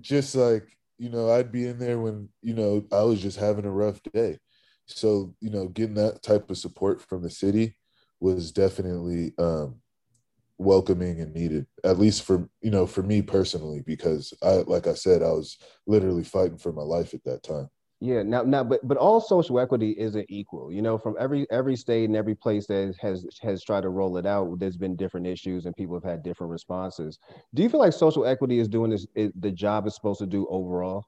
just 0.00 0.34
like 0.34 0.68
you 1.02 1.08
know, 1.08 1.32
I'd 1.32 1.50
be 1.50 1.66
in 1.66 1.80
there 1.80 1.98
when, 1.98 2.28
you 2.42 2.54
know, 2.54 2.84
I 2.92 3.02
was 3.02 3.20
just 3.20 3.36
having 3.36 3.64
a 3.64 3.70
rough 3.72 4.00
day. 4.14 4.38
So, 4.86 5.34
you 5.40 5.50
know, 5.50 5.66
getting 5.66 5.96
that 5.96 6.22
type 6.22 6.48
of 6.48 6.58
support 6.58 7.02
from 7.02 7.22
the 7.22 7.30
city 7.30 7.76
was 8.20 8.52
definitely 8.52 9.32
um, 9.36 9.80
welcoming 10.58 11.20
and 11.20 11.34
needed, 11.34 11.66
at 11.82 11.98
least 11.98 12.22
for, 12.22 12.48
you 12.60 12.70
know, 12.70 12.86
for 12.86 13.02
me 13.02 13.20
personally, 13.20 13.82
because 13.84 14.32
I, 14.44 14.62
like 14.68 14.86
I 14.86 14.94
said, 14.94 15.22
I 15.22 15.32
was 15.32 15.58
literally 15.88 16.22
fighting 16.22 16.58
for 16.58 16.72
my 16.72 16.82
life 16.82 17.14
at 17.14 17.24
that 17.24 17.42
time. 17.42 17.68
Yeah, 18.04 18.24
now, 18.24 18.42
now, 18.42 18.64
but 18.64 18.80
but 18.82 18.96
all 18.96 19.20
social 19.20 19.60
equity 19.60 19.94
isn't 19.96 20.26
equal. 20.28 20.72
You 20.72 20.82
know, 20.82 20.98
from 20.98 21.14
every 21.20 21.48
every 21.52 21.76
state 21.76 22.06
and 22.06 22.16
every 22.16 22.34
place 22.34 22.66
that 22.66 22.96
has 23.00 23.24
has 23.42 23.62
tried 23.62 23.82
to 23.82 23.90
roll 23.90 24.16
it 24.16 24.26
out, 24.26 24.58
there's 24.58 24.76
been 24.76 24.96
different 24.96 25.24
issues 25.24 25.66
and 25.66 25.76
people 25.76 25.94
have 25.94 26.02
had 26.02 26.24
different 26.24 26.50
responses. 26.50 27.20
Do 27.54 27.62
you 27.62 27.68
feel 27.68 27.78
like 27.78 27.92
social 27.92 28.26
equity 28.26 28.58
is 28.58 28.66
doing 28.66 28.90
this? 28.90 29.06
Is, 29.14 29.30
the 29.38 29.52
job 29.52 29.86
is 29.86 29.94
supposed 29.94 30.18
to 30.18 30.26
do 30.26 30.48
overall? 30.50 31.04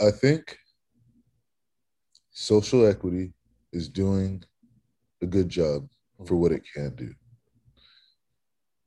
I 0.00 0.10
think 0.10 0.58
social 2.32 2.84
equity 2.84 3.32
is 3.72 3.88
doing 3.88 4.42
a 5.22 5.26
good 5.26 5.48
job 5.48 5.88
for 6.26 6.34
what 6.34 6.50
it 6.50 6.64
can 6.74 6.96
do. 6.96 7.14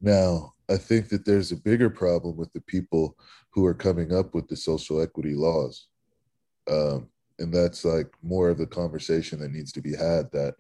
Now, 0.02 0.54
I 0.70 0.78
think 0.78 1.10
that 1.10 1.26
there's 1.26 1.52
a 1.52 1.58
bigger 1.58 1.90
problem 1.90 2.38
with 2.38 2.52
the 2.54 2.62
people 2.62 3.18
who 3.52 3.66
are 3.66 3.74
coming 3.74 4.14
up 4.14 4.34
with 4.34 4.48
the 4.48 4.56
social 4.56 5.02
equity 5.02 5.34
laws. 5.34 5.88
Um, 6.70 7.10
and 7.40 7.54
that's 7.54 7.86
like 7.86 8.12
more 8.22 8.50
of 8.50 8.58
the 8.58 8.68
conversation 8.68 9.40
that 9.40 9.52
needs 9.52 9.72
to 9.74 9.82
be 9.82 9.96
had 9.96 10.32
that 10.32 10.56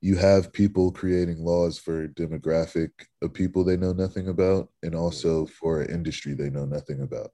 you 0.00 0.16
have 0.16 0.52
people 0.52 0.92
creating 0.92 1.38
laws 1.38 1.78
for 1.78 2.04
a 2.04 2.08
demographic 2.08 2.90
of 3.22 3.32
people 3.32 3.64
they 3.64 3.76
know 3.76 3.92
nothing 3.92 4.28
about 4.28 4.68
and 4.82 4.94
also 4.94 5.46
for 5.46 5.80
an 5.80 5.90
industry 5.90 6.34
they 6.34 6.50
know 6.50 6.66
nothing 6.66 7.00
about. 7.00 7.32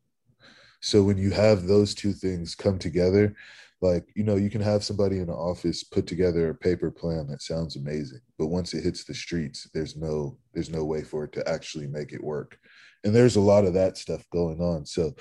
So 0.81 1.03
when 1.03 1.17
you 1.17 1.31
have 1.31 1.67
those 1.67 1.95
two 1.95 2.13
things 2.13 2.55
come 2.55 2.79
together, 2.79 3.35
like 3.83 4.07
you 4.15 4.23
know 4.23 4.37
you 4.37 4.49
can 4.49 4.61
have 4.61 4.85
somebody 4.85 5.19
in 5.19 5.27
the 5.27 5.33
office 5.33 5.83
put 5.83 6.07
together 6.07 6.49
a 6.49 6.55
paper 6.55 6.91
plan 6.91 7.27
that 7.27 7.43
sounds 7.43 7.77
amazing 7.77 8.21
but 8.39 8.47
once 8.47 8.73
it 8.73 8.85
hits 8.85 9.05
the 9.05 9.13
streets 9.13 9.69
there's 9.75 9.97
no 9.97 10.39
there's 10.55 10.71
no 10.71 10.85
way 10.85 11.03
for 11.03 11.25
it 11.25 11.33
to 11.33 11.49
actually 11.49 11.87
make 11.87 12.13
it 12.13 12.23
work. 12.23 12.59
And 13.05 13.15
there's 13.15 13.37
a 13.37 13.41
lot 13.41 13.65
of 13.65 13.75
that 13.75 13.97
stuff 13.97 14.25
going 14.31 14.61
on. 14.61 14.87
So 14.87 15.15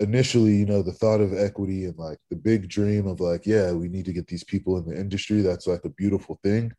initially 0.00 0.54
you 0.54 0.66
know 0.66 0.82
the 0.82 0.92
thought 0.92 1.20
of 1.20 1.34
equity 1.34 1.84
and 1.84 1.96
like 1.98 2.18
the 2.30 2.36
big 2.36 2.68
dream 2.68 3.08
of 3.08 3.18
like 3.18 3.44
yeah 3.44 3.72
we 3.72 3.88
need 3.88 4.04
to 4.04 4.12
get 4.12 4.28
these 4.28 4.44
people 4.44 4.78
in 4.78 4.84
the 4.84 4.96
industry 4.96 5.42
that's 5.42 5.66
like 5.66 5.84
a 5.84 5.90
beautiful 5.90 6.38
thing. 6.42 6.72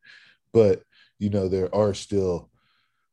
But 0.54 0.84
you 1.18 1.30
know 1.30 1.48
there 1.48 1.74
are 1.74 1.94
still 1.94 2.50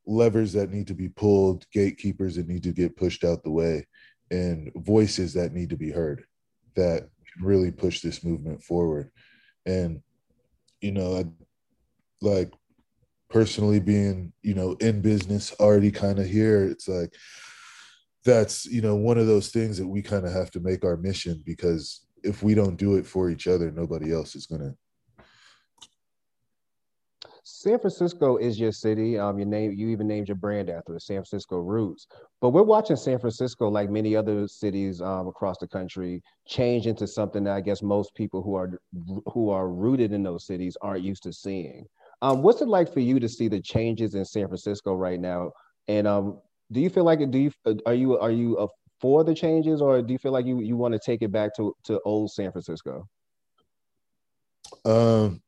levers 0.06 0.52
that 0.52 0.70
need 0.70 0.86
to 0.86 0.94
be 0.94 1.08
pulled 1.08 1.66
gatekeepers 1.72 2.36
that 2.36 2.46
need 2.46 2.62
to 2.62 2.72
get 2.72 2.96
pushed 2.96 3.24
out 3.24 3.42
the 3.42 3.50
way 3.50 3.86
and 4.30 4.70
voices 4.76 5.34
that 5.34 5.52
need 5.52 5.70
to 5.70 5.76
be 5.76 5.90
heard 5.90 6.24
that 6.76 7.08
really 7.40 7.70
push 7.70 8.00
this 8.00 8.24
movement 8.24 8.62
forward. 8.62 9.10
And, 9.64 10.00
you 10.80 10.92
know, 10.92 11.16
I, 11.16 11.24
like 12.20 12.52
personally 13.28 13.80
being, 13.80 14.32
you 14.42 14.54
know, 14.54 14.72
in 14.80 15.00
business 15.00 15.54
already 15.60 15.90
kind 15.90 16.18
of 16.18 16.26
here, 16.26 16.64
it's 16.64 16.88
like, 16.88 17.14
that's, 18.24 18.66
you 18.66 18.82
know, 18.82 18.96
one 18.96 19.18
of 19.18 19.26
those 19.26 19.48
things 19.50 19.78
that 19.78 19.86
we 19.86 20.02
kind 20.02 20.26
of 20.26 20.32
have 20.32 20.50
to 20.52 20.60
make 20.60 20.84
our 20.84 20.96
mission 20.96 21.42
because 21.44 22.06
if 22.22 22.42
we 22.42 22.54
don't 22.54 22.76
do 22.76 22.96
it 22.96 23.06
for 23.06 23.30
each 23.30 23.46
other, 23.46 23.70
nobody 23.70 24.12
else 24.12 24.34
is 24.34 24.46
going 24.46 24.62
to 24.62 24.74
San 27.48 27.78
Francisco 27.78 28.38
is 28.38 28.58
your 28.58 28.72
city. 28.72 29.16
Um, 29.16 29.38
your 29.38 29.46
name, 29.46 29.70
you 29.70 29.88
even 29.90 30.08
named 30.08 30.26
your 30.26 30.34
brand 30.34 30.68
after 30.68 30.92
the 30.92 30.98
San 30.98 31.18
Francisco 31.18 31.58
roots. 31.58 32.08
But 32.40 32.50
we're 32.50 32.64
watching 32.64 32.96
San 32.96 33.20
Francisco, 33.20 33.68
like 33.68 33.88
many 33.88 34.16
other 34.16 34.48
cities 34.48 35.00
um, 35.00 35.28
across 35.28 35.56
the 35.58 35.68
country, 35.68 36.24
change 36.48 36.88
into 36.88 37.06
something 37.06 37.44
that 37.44 37.54
I 37.54 37.60
guess 37.60 37.84
most 37.84 38.16
people 38.16 38.42
who 38.42 38.56
are 38.56 38.80
who 39.32 39.50
are 39.50 39.68
rooted 39.68 40.12
in 40.12 40.24
those 40.24 40.44
cities 40.44 40.76
aren't 40.82 41.04
used 41.04 41.22
to 41.22 41.32
seeing. 41.32 41.86
Um, 42.20 42.42
what's 42.42 42.62
it 42.62 42.66
like 42.68 42.92
for 42.92 42.98
you 42.98 43.20
to 43.20 43.28
see 43.28 43.46
the 43.46 43.60
changes 43.60 44.16
in 44.16 44.24
San 44.24 44.48
Francisco 44.48 44.94
right 44.96 45.20
now? 45.20 45.52
And 45.86 46.08
um, 46.08 46.40
do 46.72 46.80
you 46.80 46.90
feel 46.90 47.04
like 47.04 47.20
do 47.30 47.38
you 47.38 47.52
are 47.86 47.94
you 47.94 48.18
are 48.18 48.32
you 48.32 48.58
uh, 48.58 48.66
for 49.00 49.22
the 49.22 49.36
changes, 49.36 49.80
or 49.80 50.02
do 50.02 50.12
you 50.12 50.18
feel 50.18 50.32
like 50.32 50.46
you 50.46 50.58
you 50.58 50.76
want 50.76 50.94
to 50.94 50.98
take 50.98 51.22
it 51.22 51.30
back 51.30 51.54
to 51.58 51.76
to 51.84 52.00
old 52.04 52.32
San 52.32 52.50
Francisco? 52.50 53.08
Um, 54.84 55.40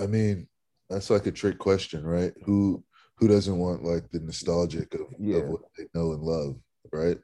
I 0.00 0.06
mean, 0.06 0.48
that's 0.88 1.10
like 1.10 1.26
a 1.26 1.32
trick 1.32 1.58
question, 1.58 2.04
right? 2.04 2.32
Who 2.44 2.84
who 3.16 3.28
doesn't 3.28 3.58
want 3.58 3.84
like 3.84 4.10
the 4.10 4.20
nostalgic 4.20 4.94
of, 4.94 5.06
yeah. 5.18 5.38
of 5.38 5.48
what 5.48 5.62
they 5.76 5.84
know 5.94 6.12
and 6.12 6.22
love, 6.22 6.56
right? 6.92 7.18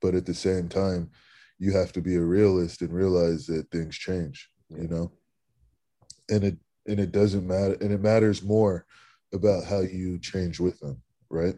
But 0.00 0.14
at 0.14 0.24
the 0.24 0.34
same 0.34 0.68
time, 0.68 1.10
you 1.58 1.72
have 1.72 1.92
to 1.92 2.00
be 2.00 2.14
a 2.16 2.20
realist 2.20 2.82
and 2.82 2.92
realize 2.92 3.46
that 3.46 3.70
things 3.70 3.96
change, 3.96 4.48
yeah. 4.68 4.82
you 4.82 4.88
know? 4.88 5.12
And 6.30 6.44
it 6.44 6.56
and 6.86 7.00
it 7.00 7.12
doesn't 7.12 7.46
matter 7.46 7.76
and 7.80 7.92
it 7.92 8.00
matters 8.00 8.42
more 8.42 8.86
about 9.34 9.64
how 9.64 9.80
you 9.80 10.18
change 10.18 10.60
with 10.60 10.78
them, 10.80 11.02
right? 11.28 11.56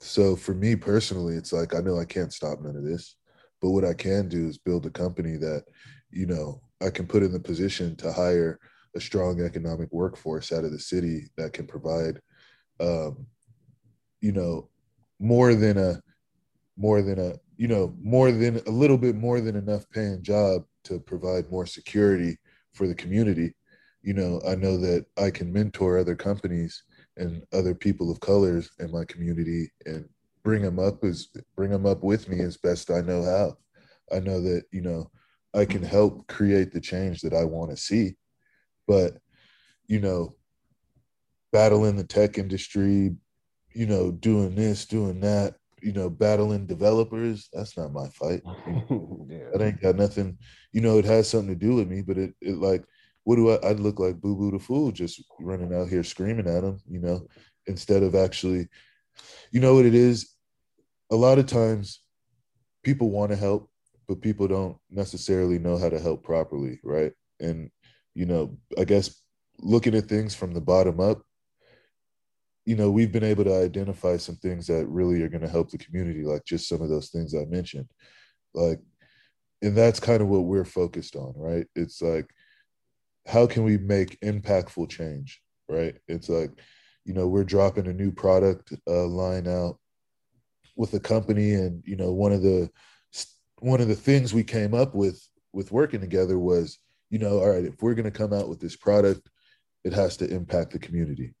So 0.00 0.36
for 0.36 0.54
me 0.54 0.76
personally, 0.76 1.34
it's 1.34 1.52
like 1.52 1.74
I 1.74 1.80
know 1.80 1.98
I 1.98 2.04
can't 2.04 2.32
stop 2.32 2.60
none 2.60 2.76
of 2.76 2.84
this, 2.84 3.16
but 3.60 3.70
what 3.70 3.84
I 3.84 3.94
can 3.94 4.28
do 4.28 4.48
is 4.48 4.58
build 4.58 4.86
a 4.86 4.90
company 4.90 5.36
that, 5.36 5.64
you 6.10 6.26
know, 6.26 6.60
I 6.80 6.90
can 6.90 7.06
put 7.06 7.22
in 7.22 7.32
the 7.32 7.40
position 7.40 7.96
to 7.96 8.12
hire 8.12 8.60
a 8.98 9.00
strong 9.00 9.40
economic 9.40 9.88
workforce 9.92 10.52
out 10.52 10.64
of 10.64 10.72
the 10.72 10.78
city 10.78 11.28
that 11.36 11.52
can 11.52 11.66
provide, 11.66 12.20
um, 12.80 13.26
you 14.20 14.32
know, 14.32 14.68
more 15.20 15.54
than 15.54 15.78
a, 15.78 16.02
more 16.76 17.00
than 17.00 17.18
a, 17.18 17.34
you 17.56 17.68
know, 17.68 17.94
more 18.02 18.30
than 18.32 18.60
a 18.66 18.70
little 18.70 18.98
bit 18.98 19.14
more 19.14 19.40
than 19.40 19.56
enough 19.56 19.88
paying 19.90 20.22
job 20.22 20.64
to 20.84 20.98
provide 20.98 21.50
more 21.50 21.64
security 21.64 22.36
for 22.74 22.86
the 22.86 22.94
community. 22.94 23.54
You 24.02 24.14
know, 24.14 24.40
I 24.46 24.56
know 24.56 24.76
that 24.78 25.06
I 25.16 25.30
can 25.30 25.52
mentor 25.52 25.98
other 25.98 26.16
companies 26.16 26.82
and 27.16 27.42
other 27.52 27.74
people 27.74 28.10
of 28.10 28.20
colors 28.20 28.70
in 28.80 28.90
my 28.90 29.04
community 29.04 29.70
and 29.86 30.08
bring 30.42 30.62
them 30.62 30.78
up 30.78 31.04
as 31.04 31.28
bring 31.56 31.70
them 31.70 31.86
up 31.86 32.02
with 32.02 32.28
me 32.28 32.40
as 32.40 32.56
best 32.56 32.90
I 32.90 33.00
know 33.00 33.22
how. 33.24 33.56
I 34.16 34.20
know 34.20 34.40
that, 34.40 34.64
you 34.72 34.80
know, 34.80 35.10
I 35.54 35.64
can 35.64 35.82
help 35.82 36.26
create 36.26 36.72
the 36.72 36.80
change 36.80 37.20
that 37.22 37.34
I 37.34 37.44
want 37.44 37.70
to 37.70 37.76
see 37.76 38.16
but 38.88 39.18
you 39.86 40.00
know 40.00 40.34
battling 41.52 41.96
the 41.96 42.04
tech 42.04 42.38
industry 42.38 43.14
you 43.74 43.86
know 43.86 44.10
doing 44.10 44.54
this 44.56 44.86
doing 44.86 45.20
that 45.20 45.54
you 45.80 45.92
know 45.92 46.10
battling 46.10 46.66
developers 46.66 47.48
that's 47.52 47.76
not 47.76 47.92
my 47.92 48.08
fight. 48.08 48.42
Yeah. 49.30 49.50
that 49.52 49.62
ain't 49.62 49.82
got 49.82 49.96
nothing 49.96 50.38
you 50.72 50.80
know 50.80 50.98
it 50.98 51.04
has 51.04 51.28
something 51.28 51.50
to 51.50 51.54
do 51.54 51.74
with 51.74 51.86
me 51.86 52.00
but 52.00 52.16
it, 52.16 52.34
it 52.40 52.56
like 52.56 52.82
what 53.24 53.36
do 53.36 53.50
i 53.50 53.68
i'd 53.68 53.78
look 53.78 54.00
like 54.00 54.18
boo 54.22 54.34
boo 54.34 54.50
the 54.50 54.58
fool 54.58 54.90
just 54.90 55.22
running 55.38 55.74
out 55.74 55.88
here 55.88 56.02
screaming 56.02 56.46
at 56.48 56.62
them 56.62 56.80
you 56.88 56.98
know 56.98 57.26
instead 57.66 58.02
of 58.02 58.14
actually 58.14 58.68
you 59.50 59.60
know 59.60 59.74
what 59.74 59.86
it 59.86 59.94
is? 59.94 60.34
A 61.10 61.16
lot 61.16 61.38
of 61.38 61.46
times 61.46 62.00
people 62.82 63.10
want 63.10 63.30
to 63.30 63.36
help 63.36 63.70
but 64.08 64.22
people 64.22 64.48
don't 64.48 64.78
necessarily 64.90 65.58
know 65.58 65.76
how 65.76 65.88
to 65.88 65.98
help 66.00 66.22
properly 66.22 66.80
right? 66.82 67.12
And 67.40 67.70
you 68.18 68.26
know, 68.26 68.58
I 68.76 68.82
guess 68.82 69.22
looking 69.60 69.94
at 69.94 70.06
things 70.06 70.34
from 70.34 70.52
the 70.52 70.60
bottom 70.60 70.98
up, 70.98 71.22
you 72.64 72.74
know, 72.74 72.90
we've 72.90 73.12
been 73.12 73.22
able 73.22 73.44
to 73.44 73.62
identify 73.62 74.16
some 74.16 74.34
things 74.34 74.66
that 74.66 74.88
really 74.88 75.22
are 75.22 75.28
going 75.28 75.42
to 75.42 75.48
help 75.48 75.70
the 75.70 75.78
community, 75.78 76.24
like 76.24 76.44
just 76.44 76.68
some 76.68 76.82
of 76.82 76.88
those 76.88 77.10
things 77.10 77.32
I 77.32 77.44
mentioned. 77.44 77.88
Like, 78.54 78.80
and 79.62 79.76
that's 79.76 80.00
kind 80.00 80.20
of 80.20 80.26
what 80.26 80.46
we're 80.46 80.64
focused 80.64 81.14
on, 81.14 81.32
right? 81.36 81.68
It's 81.76 82.02
like, 82.02 82.28
how 83.24 83.46
can 83.46 83.62
we 83.62 83.78
make 83.78 84.18
impactful 84.18 84.90
change, 84.90 85.40
right? 85.68 85.94
It's 86.08 86.28
like, 86.28 86.50
you 87.04 87.14
know, 87.14 87.28
we're 87.28 87.44
dropping 87.44 87.86
a 87.86 87.92
new 87.92 88.10
product 88.10 88.72
uh, 88.88 89.06
line 89.06 89.46
out 89.46 89.78
with 90.74 90.92
a 90.92 91.00
company, 91.00 91.54
and 91.54 91.84
you 91.86 91.94
know, 91.94 92.12
one 92.12 92.32
of 92.32 92.42
the 92.42 92.68
one 93.60 93.80
of 93.80 93.86
the 93.86 93.94
things 93.94 94.34
we 94.34 94.42
came 94.42 94.74
up 94.74 94.92
with 94.92 95.24
with 95.52 95.70
working 95.70 96.00
together 96.00 96.36
was 96.36 96.78
you 97.10 97.18
know, 97.18 97.38
all 97.38 97.50
right, 97.50 97.64
if 97.64 97.82
we're 97.82 97.94
going 97.94 98.10
to 98.10 98.10
come 98.10 98.32
out 98.32 98.48
with 98.48 98.60
this 98.60 98.76
product, 98.76 99.28
it 99.84 99.92
has 99.92 100.16
to 100.18 100.28
impact 100.28 100.72
the 100.72 100.78
community. 100.78 101.34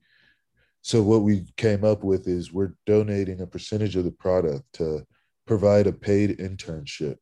So 0.82 1.02
what 1.02 1.22
we 1.22 1.46
came 1.56 1.84
up 1.84 2.04
with 2.04 2.28
is 2.28 2.52
we're 2.52 2.74
donating 2.86 3.40
a 3.40 3.46
percentage 3.46 3.96
of 3.96 4.04
the 4.04 4.10
product 4.10 4.64
to 4.74 5.04
provide 5.46 5.86
a 5.86 5.92
paid 5.92 6.38
internship 6.38 7.16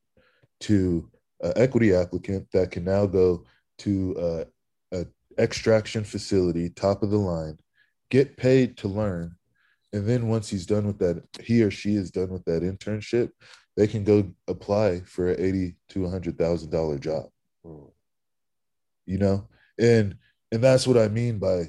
to 0.61 1.11
an 1.41 1.53
equity 1.57 1.95
applicant 1.95 2.51
that 2.53 2.71
can 2.71 2.85
now 2.85 3.07
go 3.07 3.45
to 3.79 4.47
a, 4.93 4.97
a 4.99 5.07
extraction 5.39 6.05
facility, 6.05 6.69
top 6.71 7.03
of 7.03 7.11
the 7.11 7.19
line, 7.19 7.59
get 8.11 8.37
paid 8.37 8.77
to 8.79 8.89
learn, 8.89 9.35
and 9.93 10.07
then 10.07 10.29
once 10.29 10.49
he's 10.49 10.67
done 10.67 10.87
with 10.87 10.99
that, 10.99 11.23
he 11.43 11.63
or 11.63 11.71
she 11.71 11.97
is 11.97 12.11
done 12.11 12.29
with 12.29 12.45
that 12.45 12.63
internship, 12.63 13.31
they 13.77 13.87
can 13.87 14.05
go 14.05 14.31
apply 14.49 15.01
for 15.01 15.31
an 15.31 15.41
eighty 15.41 15.77
to 15.91 16.05
a 16.05 16.11
hundred 16.11 16.39
thousand 16.39 16.71
dollar 16.71 16.99
job. 16.99 17.27
Mm 17.65 17.91
you 19.07 19.19
know? 19.19 19.49
And 19.79 20.17
and 20.53 20.63
that's 20.63 20.87
what 20.87 20.97
i 20.97 21.09
mean 21.09 21.39
by 21.39 21.65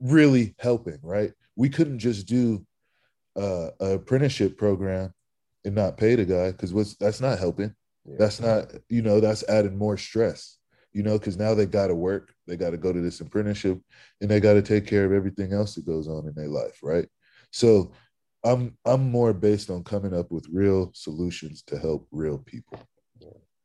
really 0.00 0.54
helping 0.58 0.98
right? 1.02 1.32
We 1.56 1.68
couldn't 1.68 1.98
just 1.98 2.26
do 2.26 2.66
uh, 3.36 3.70
a 3.80 3.92
apprenticeship 3.94 4.56
program 4.58 5.12
and 5.64 5.74
not 5.74 5.96
pay 5.96 6.14
the 6.14 6.24
guy 6.24 6.50
because 6.52 6.72
what's 6.74 6.96
that's 6.96 7.20
not 7.20 7.38
helping. 7.38 7.74
Yeah. 8.04 8.16
that's 8.18 8.40
not 8.40 8.66
you 8.88 9.02
know 9.02 9.20
that's 9.20 9.44
adding 9.48 9.78
more 9.78 9.96
stress 9.96 10.58
you 10.94 11.02
know? 11.02 11.18
Because 11.18 11.38
now 11.38 11.54
they 11.54 11.66
got 11.66 11.86
to 11.86 11.94
work 11.94 12.34
they 12.46 12.56
got 12.56 12.70
to 12.70 12.76
go 12.76 12.92
to 12.92 13.00
this 13.00 13.20
apprenticeship 13.20 13.80
and 14.20 14.30
they 14.30 14.40
got 14.40 14.54
to 14.54 14.62
take 14.62 14.86
care 14.86 15.04
of 15.04 15.12
everything 15.12 15.52
else 15.52 15.74
that 15.74 15.86
goes 15.86 16.08
on 16.08 16.26
in 16.26 16.34
their 16.34 16.48
life 16.48 16.78
right? 16.82 17.08
So 17.50 17.92
I'm 18.44 18.76
I'm 18.84 19.10
more 19.10 19.32
based 19.32 19.70
on 19.70 19.84
coming 19.84 20.14
up 20.14 20.30
with 20.30 20.48
real 20.52 20.90
solutions 20.94 21.62
to 21.68 21.78
help 21.78 22.08
real 22.10 22.38
people. 22.38 22.80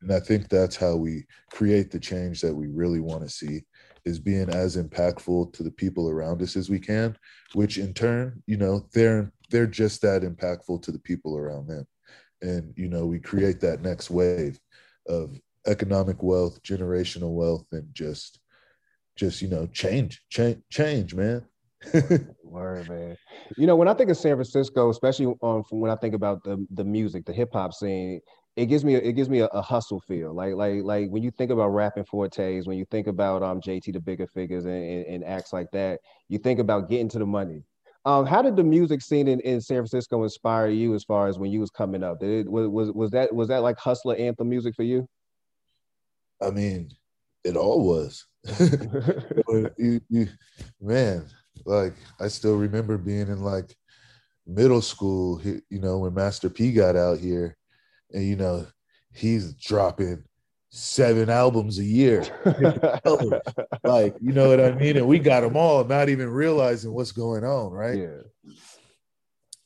And 0.00 0.12
I 0.12 0.20
think 0.20 0.48
that's 0.48 0.76
how 0.76 0.96
we 0.96 1.24
create 1.50 1.90
the 1.90 1.98
change 1.98 2.40
that 2.40 2.54
we 2.54 2.68
really 2.68 3.00
want 3.00 3.22
to 3.22 3.28
see 3.28 3.62
is 4.04 4.18
being 4.18 4.48
as 4.50 4.76
impactful 4.76 5.52
to 5.52 5.62
the 5.62 5.70
people 5.70 6.08
around 6.08 6.40
us 6.40 6.56
as 6.56 6.70
we 6.70 6.78
can, 6.78 7.16
which 7.54 7.78
in 7.78 7.92
turn, 7.92 8.42
you 8.46 8.56
know, 8.56 8.86
they're 8.92 9.32
they're 9.50 9.66
just 9.66 10.02
that 10.02 10.22
impactful 10.22 10.82
to 10.82 10.92
the 10.92 10.98
people 10.98 11.36
around 11.36 11.66
them. 11.66 11.86
And 12.42 12.72
you 12.76 12.88
know, 12.88 13.06
we 13.06 13.18
create 13.18 13.60
that 13.60 13.82
next 13.82 14.10
wave 14.10 14.58
of 15.08 15.38
economic 15.66 16.22
wealth, 16.22 16.62
generational 16.62 17.32
wealth, 17.32 17.66
and 17.72 17.88
just 17.92 18.40
just 19.16 19.42
you 19.42 19.48
know, 19.48 19.66
change, 19.66 20.22
change, 20.30 20.62
change, 20.70 21.14
man. 21.14 21.44
Word, 22.44 22.88
man. 22.88 23.16
You 23.56 23.66
know, 23.66 23.76
when 23.76 23.88
I 23.88 23.94
think 23.94 24.10
of 24.10 24.16
San 24.16 24.34
Francisco, 24.34 24.90
especially 24.90 25.34
um, 25.42 25.64
when 25.70 25.90
I 25.90 25.96
think 25.96 26.14
about 26.14 26.44
the 26.44 26.64
the 26.70 26.84
music, 26.84 27.24
the 27.24 27.32
hip 27.32 27.52
hop 27.52 27.72
scene, 27.72 28.20
it 28.58 28.66
gives 28.66 28.84
me 28.84 28.96
a, 28.96 28.98
it 28.98 29.12
gives 29.12 29.28
me 29.28 29.40
a, 29.40 29.46
a, 29.46 29.62
hustle 29.62 30.00
feel. 30.00 30.34
Like 30.34 30.54
like 30.54 30.82
like 30.82 31.08
when 31.10 31.22
you 31.22 31.30
think 31.30 31.52
about 31.52 31.68
Rappin' 31.68 32.04
4-Tay, 32.04 32.60
when 32.62 32.76
you 32.76 32.84
think 32.90 33.06
about 33.06 33.42
um 33.42 33.60
JT 33.60 33.92
the 33.92 34.00
Bigga 34.00 34.26
Figga 34.34 34.58
and, 34.58 34.66
and, 34.68 35.06
and 35.06 35.24
acts 35.24 35.52
like 35.52 35.70
that, 35.72 36.00
you 36.28 36.38
think 36.38 36.58
about 36.58 36.88
getting 36.88 37.08
to 37.10 37.18
the 37.20 37.26
money. 37.26 37.62
Um, 38.04 38.26
how 38.26 38.42
did 38.42 38.56
the 38.56 38.64
music 38.64 39.02
scene 39.02 39.28
in, 39.28 39.40
in 39.40 39.60
San 39.60 39.76
Francisco 39.76 40.24
inspire 40.24 40.68
you 40.68 40.94
as 40.94 41.04
far 41.04 41.28
as 41.28 41.38
when 41.38 41.52
you 41.52 41.60
was 41.60 41.70
coming 41.70 42.02
up? 42.02 42.20
Did 42.20 42.46
it, 42.46 42.50
was, 42.50 42.68
was 42.68 42.90
was 42.92 43.10
that 43.12 43.32
was 43.32 43.48
that 43.48 43.62
like 43.62 43.78
hustler 43.78 44.16
anthem 44.16 44.48
music 44.48 44.74
for 44.74 44.82
you? 44.82 45.08
I 46.42 46.50
mean, 46.50 46.90
it 47.44 47.56
all 47.56 47.86
was. 47.86 48.26
you, 49.78 50.00
you, 50.08 50.28
man, 50.80 51.26
like 51.64 51.94
I 52.20 52.26
still 52.28 52.56
remember 52.56 52.98
being 52.98 53.28
in 53.28 53.40
like 53.40 53.76
middle 54.46 54.82
school, 54.82 55.40
you 55.44 55.62
know, 55.70 55.98
when 55.98 56.14
Master 56.14 56.48
P 56.48 56.72
got 56.72 56.96
out 56.96 57.18
here, 57.18 57.57
and 58.12 58.24
you 58.24 58.36
know, 58.36 58.66
he's 59.12 59.54
dropping 59.54 60.24
seven 60.70 61.30
albums 61.30 61.78
a 61.78 61.84
year. 61.84 62.24
like, 63.84 64.14
you 64.20 64.32
know 64.32 64.48
what 64.48 64.60
I 64.60 64.72
mean? 64.72 64.96
And 64.96 65.06
we 65.06 65.18
got 65.18 65.40
them 65.40 65.56
all, 65.56 65.84
not 65.84 66.08
even 66.08 66.28
realizing 66.28 66.92
what's 66.92 67.12
going 67.12 67.44
on, 67.44 67.72
right? 67.72 67.98
Yeah. 67.98 68.52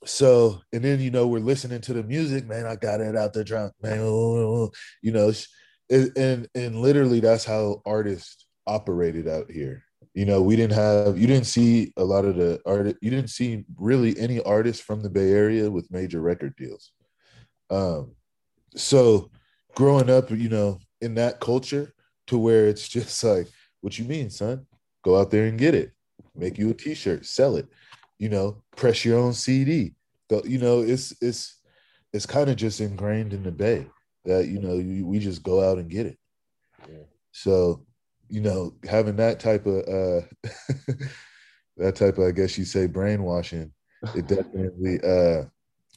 So, 0.05 0.61
and 0.73 0.85
then 0.85 1.01
you 1.01 1.11
know, 1.11 1.29
we're 1.29 1.41
listening 1.41 1.81
to 1.83 1.93
the 1.93 2.03
music, 2.03 2.47
man. 2.47 2.67
I 2.67 2.77
got 2.77 3.01
it 3.01 3.17
out 3.17 3.33
there, 3.33 3.45
drunk, 3.45 3.73
man. 3.83 3.99
You 3.99 5.13
know, 5.13 5.33
and 5.91 6.49
and 6.55 6.77
literally 6.77 7.21
that's 7.21 7.45
how 7.45 7.83
artists 7.85 8.47
operated 8.67 9.29
out 9.29 9.51
here 9.51 9.85
you 10.15 10.25
know 10.25 10.43
we 10.43 10.57
didn't 10.57 10.75
have 10.75 11.19
you 11.19 11.27
didn't 11.27 11.47
see 11.47 11.93
a 11.97 12.05
lot 12.05 12.25
of 12.25 12.37
the 12.37 12.61
art 12.67 12.97
you 13.01 13.11
didn't 13.11 13.31
see 13.31 13.65
really 13.77 14.19
any 14.19 14.41
artists 14.43 14.83
from 14.83 15.03
the 15.03 15.11
bay 15.11 15.31
area 15.33 15.71
with 15.71 15.91
major 15.91 16.21
record 16.21 16.55
deals 16.57 16.93
um 17.71 18.13
so 18.77 19.31
growing 19.75 20.11
up 20.11 20.31
you 20.31 20.49
know 20.49 20.79
in 21.01 21.15
that 21.15 21.41
culture 21.41 21.93
to 22.27 22.39
where 22.39 22.67
it's 22.67 22.89
just 22.89 23.23
like 23.25 23.49
what 23.81 23.99
you 23.99 24.05
mean 24.05 24.31
son? 24.31 24.67
Go 25.03 25.19
out 25.19 25.31
there 25.31 25.47
and 25.47 25.59
get 25.59 25.75
it. 25.75 25.93
Make 26.37 26.57
you 26.57 26.71
a 26.71 26.75
t-shirt. 26.75 27.27
Sell 27.27 27.57
it. 27.57 27.67
You 28.19 28.29
know 28.29 28.63
press 28.77 29.05
your 29.05 29.19
own 29.19 29.33
cd 29.33 29.95
go 30.31 30.41
you 30.45 30.57
know 30.57 30.81
it's 30.81 31.13
it's 31.21 31.61
it's 32.13 32.25
kind 32.25 32.49
of 32.49 32.57
just 32.57 32.81
ingrained 32.81 33.33
in 33.33 33.43
the 33.43 33.51
bay 33.51 33.87
that 34.25 34.47
you 34.47 34.61
know 34.61 34.75
you, 34.75 35.05
we 35.05 35.19
just 35.19 35.43
go 35.43 35.61
out 35.69 35.79
and 35.79 35.91
get 35.91 36.07
it. 36.07 36.19
Yeah. 36.89 37.05
so 37.33 37.85
you 38.33 38.41
know, 38.41 38.75
having 38.89 39.17
that 39.17 39.39
type 39.41 39.67
of 39.67 39.87
uh 39.87 40.23
that 41.77 41.95
type 41.95 42.17
of 42.17 42.25
I 42.25 42.31
guess 42.31 42.57
you 42.57 42.65
say 42.65 42.87
brainwashing, 42.87 43.71
it 44.17 44.27
definitely 44.27 45.01
uh 45.03 45.45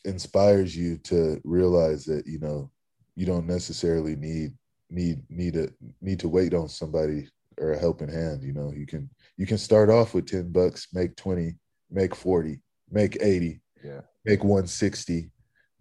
inspires 0.06 0.76
you 0.76 0.98
to 1.00 1.42
realize 1.44 2.06
that, 2.06 2.26
you 2.26 2.40
know, 2.40 2.72
you 3.16 3.26
don't 3.26 3.48
necessarily 3.48 4.16
need 4.16 4.54
need 4.90 5.24
need 5.30 5.56
a 5.56 5.70
need 6.02 6.20
to 6.20 6.30
wait 6.30 6.54
on 6.54 6.70
somebody 6.70 7.28
or 7.58 7.72
a 7.72 7.80
helping 7.80 8.10
hand. 8.10 8.44
You 8.44 8.54
know, 8.54 8.72
you 8.72 8.86
can 8.86 9.10
you 9.38 9.46
can 9.46 9.58
start 9.58 9.90
off 9.90 10.14
with 10.14 10.28
10 10.28 10.52
bucks, 10.52 10.88
make 10.94 11.16
20, 11.16 11.56
make 11.90 12.16
40, 12.16 12.62
make 12.92 13.18
80, 13.22 13.62
yeah, 13.84 14.02
make 14.24 14.44
160, 14.44 15.32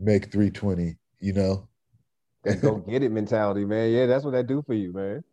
make 0.00 0.30
320, 0.32 0.96
you 1.20 1.32
know. 1.32 1.68
And 2.44 2.60
go 2.60 2.76
get 2.76 3.02
it 3.02 3.10
mentality, 3.10 3.64
man. 3.64 3.90
Yeah, 3.90 4.06
that's 4.06 4.24
what 4.24 4.32
that 4.32 4.46
do 4.46 4.62
for 4.62 4.74
you, 4.74 4.92
man. 4.92 5.24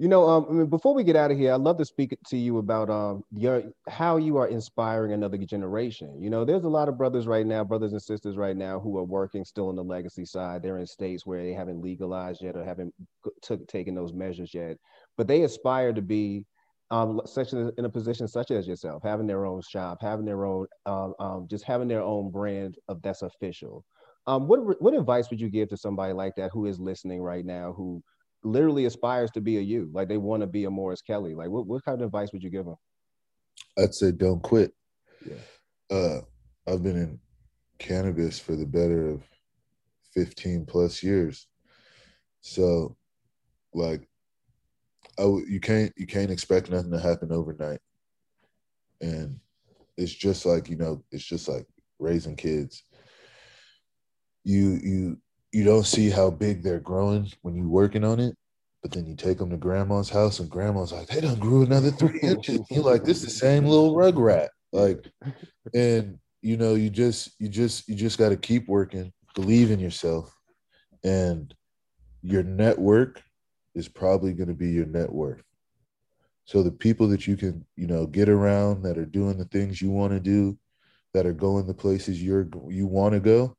You 0.00 0.08
know, 0.08 0.26
um, 0.30 0.46
I 0.48 0.52
mean, 0.54 0.66
before 0.68 0.94
we 0.94 1.04
get 1.04 1.14
out 1.14 1.30
of 1.30 1.36
here, 1.36 1.52
I'd 1.52 1.60
love 1.60 1.76
to 1.76 1.84
speak 1.84 2.16
to 2.28 2.36
you 2.38 2.56
about 2.56 2.88
um, 2.88 3.22
your 3.32 3.64
how 3.86 4.16
you 4.16 4.38
are 4.38 4.48
inspiring 4.48 5.12
another 5.12 5.36
generation. 5.36 6.22
You 6.22 6.30
know, 6.30 6.42
there's 6.42 6.64
a 6.64 6.70
lot 6.70 6.88
of 6.88 6.96
brothers 6.96 7.26
right 7.26 7.44
now, 7.44 7.64
brothers 7.64 7.92
and 7.92 8.00
sisters 8.00 8.38
right 8.38 8.56
now, 8.56 8.80
who 8.80 8.96
are 8.96 9.04
working 9.04 9.44
still 9.44 9.68
on 9.68 9.76
the 9.76 9.84
legacy 9.84 10.24
side. 10.24 10.62
They're 10.62 10.78
in 10.78 10.86
states 10.86 11.26
where 11.26 11.42
they 11.42 11.52
haven't 11.52 11.82
legalized 11.82 12.40
yet 12.40 12.56
or 12.56 12.64
haven't 12.64 12.94
took 13.42 13.68
taken 13.68 13.94
those 13.94 14.14
measures 14.14 14.54
yet, 14.54 14.78
but 15.18 15.28
they 15.28 15.42
aspire 15.42 15.92
to 15.92 16.00
be 16.00 16.46
um, 16.90 17.20
such 17.26 17.52
in 17.52 17.84
a 17.84 17.90
position 17.90 18.26
such 18.26 18.50
as 18.50 18.66
yourself, 18.66 19.02
having 19.02 19.26
their 19.26 19.44
own 19.44 19.60
shop, 19.60 19.98
having 20.00 20.24
their 20.24 20.46
own, 20.46 20.66
um, 20.86 21.12
um, 21.20 21.46
just 21.46 21.64
having 21.64 21.88
their 21.88 22.02
own 22.02 22.30
brand 22.30 22.78
of 22.88 23.02
that's 23.02 23.20
official. 23.20 23.84
Um, 24.26 24.48
what 24.48 24.80
what 24.80 24.94
advice 24.94 25.28
would 25.28 25.42
you 25.42 25.50
give 25.50 25.68
to 25.68 25.76
somebody 25.76 26.14
like 26.14 26.36
that 26.36 26.52
who 26.54 26.64
is 26.64 26.80
listening 26.80 27.20
right 27.20 27.44
now, 27.44 27.74
who 27.76 28.02
literally 28.42 28.86
aspires 28.86 29.30
to 29.32 29.40
be 29.40 29.58
a 29.58 29.60
you. 29.60 29.90
Like 29.92 30.08
they 30.08 30.16
want 30.16 30.42
to 30.42 30.46
be 30.46 30.64
a 30.64 30.70
Morris 30.70 31.02
Kelly. 31.02 31.34
Like 31.34 31.50
what, 31.50 31.66
what 31.66 31.84
kind 31.84 32.00
of 32.00 32.06
advice 32.06 32.32
would 32.32 32.42
you 32.42 32.50
give 32.50 32.64
them? 32.64 32.76
I'd 33.78 33.94
say 33.94 34.12
don't 34.12 34.42
quit. 34.42 34.72
Yeah. 35.26 35.96
Uh, 35.96 36.20
I've 36.66 36.82
been 36.82 36.96
in 36.96 37.20
cannabis 37.78 38.38
for 38.38 38.56
the 38.56 38.66
better 38.66 39.08
of 39.08 39.22
15 40.14 40.66
plus 40.66 41.02
years. 41.02 41.46
So 42.40 42.96
like 43.74 44.08
I 45.18 45.22
w- 45.22 45.46
you 45.46 45.60
can't 45.60 45.92
you 45.96 46.06
can't 46.06 46.30
expect 46.30 46.70
nothing 46.70 46.92
to 46.92 46.98
happen 46.98 47.32
overnight. 47.32 47.80
And 49.00 49.38
it's 49.96 50.12
just 50.12 50.46
like, 50.46 50.68
you 50.68 50.76
know, 50.76 51.02
it's 51.10 51.24
just 51.24 51.48
like 51.48 51.66
raising 51.98 52.36
kids. 52.36 52.84
You 54.44 54.78
you 54.82 55.18
you 55.52 55.64
don't 55.64 55.86
see 55.86 56.10
how 56.10 56.30
big 56.30 56.62
they're 56.62 56.80
growing 56.80 57.30
when 57.42 57.54
you're 57.54 57.66
working 57.66 58.04
on 58.04 58.20
it. 58.20 58.36
But 58.82 58.92
then 58.92 59.06
you 59.06 59.14
take 59.14 59.38
them 59.38 59.50
to 59.50 59.58
grandma's 59.58 60.08
house, 60.08 60.40
and 60.40 60.48
grandma's 60.48 60.92
like, 60.92 61.08
they 61.08 61.20
done 61.20 61.38
grew 61.38 61.62
another 61.62 61.90
three 61.90 62.18
inches. 62.22 62.60
You're 62.70 62.84
like, 62.84 63.04
this 63.04 63.18
is 63.18 63.24
the 63.24 63.30
same 63.30 63.66
little 63.66 63.94
rug 63.94 64.18
rat. 64.18 64.50
Like, 64.72 65.06
and 65.74 66.18
you 66.40 66.56
know, 66.56 66.74
you 66.74 66.88
just, 66.88 67.32
you 67.38 67.48
just, 67.48 67.88
you 67.88 67.94
just 67.94 68.18
got 68.18 68.30
to 68.30 68.36
keep 68.36 68.68
working, 68.68 69.12
believe 69.34 69.70
in 69.70 69.80
yourself, 69.80 70.34
and 71.04 71.52
your 72.22 72.42
network 72.42 73.22
is 73.74 73.86
probably 73.86 74.32
going 74.32 74.48
to 74.48 74.54
be 74.54 74.70
your 74.70 74.86
net 74.86 75.12
worth. 75.12 75.42
So 76.46 76.62
the 76.62 76.72
people 76.72 77.06
that 77.08 77.26
you 77.26 77.36
can, 77.36 77.64
you 77.76 77.86
know, 77.86 78.06
get 78.06 78.28
around 78.28 78.82
that 78.82 78.98
are 78.98 79.06
doing 79.06 79.36
the 79.36 79.44
things 79.44 79.80
you 79.80 79.90
want 79.90 80.12
to 80.12 80.20
do, 80.20 80.58
that 81.12 81.26
are 81.26 81.32
going 81.32 81.66
the 81.66 81.74
places 81.74 82.22
you're 82.22 82.48
you 82.68 82.86
want 82.86 83.14
to 83.14 83.20
go, 83.20 83.56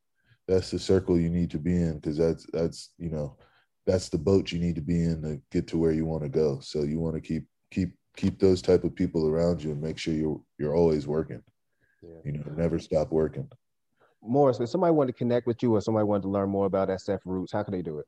that's 0.48 0.72
the 0.72 0.80
circle 0.80 1.20
you 1.20 1.30
need 1.30 1.52
to 1.52 1.60
be 1.60 1.76
in 1.76 1.96
because 1.96 2.18
that's 2.18 2.48
that's 2.52 2.90
you 2.98 3.10
know 3.10 3.38
that's 3.86 4.10
the 4.10 4.18
boat 4.18 4.52
you 4.52 4.60
need 4.60 4.76
to 4.76 4.82
be 4.82 5.04
in 5.04 5.22
to 5.22 5.40
get 5.52 5.68
to 5.68 5.78
where 5.78 5.92
you 5.92 6.06
want 6.06 6.24
to 6.24 6.30
go. 6.30 6.60
So 6.62 6.82
you 6.84 7.00
want 7.00 7.16
to 7.16 7.22
keep 7.22 7.46
keep 7.72 7.94
keep 8.16 8.40
those 8.40 8.62
type 8.62 8.84
of 8.84 8.94
people 8.96 9.28
around 9.28 9.64
you 9.64 9.72
and 9.72 9.82
make 9.82 9.98
sure 9.98 10.14
you're 10.14 10.40
you're 10.58 10.76
always 10.76 11.08
working. 11.08 11.42
Yeah. 12.04 12.20
you 12.26 12.34
know 12.34 12.44
never 12.56 12.80
stop 12.80 13.12
working. 13.12 13.50
Morris 14.24 14.60
if 14.60 14.70
somebody 14.70 14.94
wanted 14.94 15.14
to 15.14 15.18
connect 15.18 15.48
with 15.48 15.64
you 15.64 15.76
or 15.76 15.82
somebody 15.82 16.06
wanted 16.06 16.22
to 16.24 16.30
learn 16.30 16.50
more 16.50 16.68
about 16.68 16.90
sf 16.90 17.20
roots 17.26 17.54
how 17.54 17.64
can 17.64 17.74
they 17.74 17.82
do 17.82 18.00
it? 18.00 18.06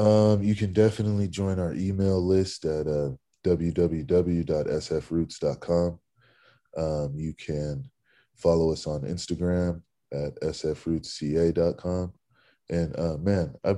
Um 0.00 0.42
you 0.42 0.54
can 0.54 0.72
definitely 0.72 1.28
join 1.28 1.58
our 1.58 1.74
email 1.74 2.20
list 2.20 2.64
at 2.64 2.86
uh, 2.86 3.10
www.sfroots.com 3.44 5.98
um, 6.76 7.12
you 7.14 7.32
can 7.34 7.88
follow 8.34 8.72
us 8.72 8.86
on 8.86 9.02
instagram 9.02 9.82
at 10.12 10.40
sfrootsca.com. 10.40 12.12
And 12.70 12.98
uh, 12.98 13.16
man, 13.18 13.54
I 13.64 13.76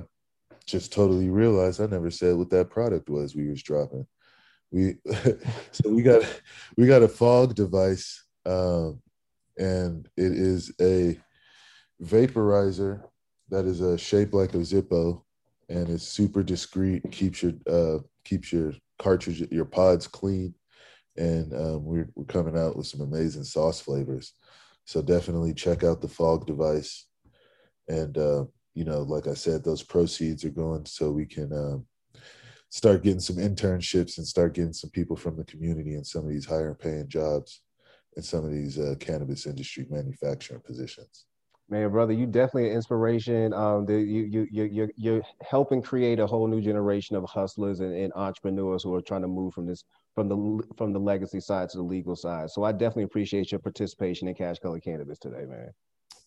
just 0.65 0.93
totally 0.93 1.29
realized 1.29 1.81
I 1.81 1.85
never 1.85 2.11
said 2.11 2.35
what 2.35 2.49
that 2.51 2.69
product 2.69 3.09
was 3.09 3.35
we 3.35 3.47
was 3.47 3.63
dropping. 3.63 4.05
We 4.71 4.95
so 5.71 5.89
we 5.89 6.01
got 6.01 6.23
we 6.77 6.87
got 6.87 7.03
a 7.03 7.07
fog 7.07 7.55
device, 7.55 8.23
um, 8.45 9.01
and 9.57 10.07
it 10.17 10.31
is 10.31 10.71
a 10.81 11.19
vaporizer 12.01 13.03
that 13.49 13.65
is 13.65 13.81
a 13.81 13.97
shape 13.97 14.33
like 14.33 14.53
a 14.53 14.57
Zippo, 14.57 15.23
and 15.69 15.89
it's 15.89 16.07
super 16.07 16.41
discreet. 16.41 17.03
Keeps 17.11 17.43
your 17.43 17.53
uh, 17.69 17.99
keeps 18.23 18.51
your 18.51 18.73
cartridge 18.97 19.41
your 19.51 19.65
pods 19.65 20.07
clean, 20.07 20.55
and 21.17 21.53
um, 21.53 21.83
we're 21.83 22.09
we're 22.15 22.25
coming 22.25 22.57
out 22.57 22.77
with 22.77 22.87
some 22.87 23.01
amazing 23.01 23.43
sauce 23.43 23.81
flavors. 23.81 24.33
So 24.91 25.01
definitely 25.01 25.53
check 25.53 25.85
out 25.85 26.01
the 26.01 26.09
fog 26.09 26.45
device. 26.45 27.07
And, 27.87 28.17
uh, 28.17 28.43
you 28.73 28.83
know, 28.83 29.03
like 29.03 29.25
I 29.25 29.35
said, 29.35 29.63
those 29.63 29.81
proceeds 29.81 30.43
are 30.43 30.49
going 30.49 30.85
so 30.85 31.11
we 31.11 31.25
can 31.25 31.53
um, 31.53 31.85
start 32.67 33.01
getting 33.01 33.21
some 33.21 33.37
internships 33.37 34.17
and 34.17 34.27
start 34.27 34.53
getting 34.53 34.73
some 34.73 34.89
people 34.89 35.15
from 35.15 35.37
the 35.37 35.45
community 35.45 35.93
in 35.95 36.03
some 36.03 36.25
of 36.25 36.29
these 36.29 36.45
higher 36.45 36.75
paying 36.75 37.07
jobs. 37.07 37.61
in 38.17 38.23
some 38.23 38.43
of 38.43 38.51
these 38.51 38.77
uh, 38.77 38.95
cannabis 38.99 39.45
industry 39.45 39.87
manufacturing 39.89 40.59
positions. 40.59 41.25
Man, 41.69 41.89
brother, 41.89 42.11
you 42.11 42.25
definitely 42.25 42.71
an 42.71 42.75
inspiration. 42.75 43.53
Um, 43.53 43.85
the, 43.85 43.93
you 43.93 44.23
you 44.23 44.47
you 44.51 44.63
you're, 44.65 44.91
you're 44.97 45.21
helping 45.41 45.81
create 45.81 46.19
a 46.19 46.27
whole 46.27 46.49
new 46.49 46.59
generation 46.59 47.15
of 47.15 47.23
hustlers 47.23 47.79
and, 47.79 47.95
and 47.95 48.11
entrepreneurs 48.13 48.83
who 48.83 48.93
are 48.93 49.01
trying 49.01 49.21
to 49.21 49.29
move 49.29 49.53
from 49.53 49.65
this 49.65 49.85
from 50.15 50.29
the 50.29 50.63
from 50.77 50.93
the 50.93 50.99
legacy 50.99 51.39
side 51.39 51.69
to 51.69 51.77
the 51.77 51.83
legal 51.83 52.15
side. 52.15 52.49
So 52.51 52.63
I 52.63 52.71
definitely 52.71 53.03
appreciate 53.03 53.51
your 53.51 53.59
participation 53.59 54.27
in 54.27 54.35
Cash 54.35 54.59
Color 54.59 54.79
Cannabis 54.79 55.19
today, 55.19 55.45
man. 55.45 55.71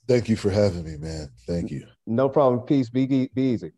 Thank 0.09 0.29
you 0.29 0.37
for 0.37 0.51
having 0.51 0.85
me, 0.85 0.97
man. 0.99 1.31
Thank 1.47 1.71
you. 1.71 1.87
No 2.07 2.29
problem. 2.29 2.67
Peace. 2.67 2.91
Be, 2.91 3.07
be 3.07 3.31
easy. 3.43 3.73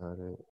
Got 0.00 0.18
it. 0.18 0.37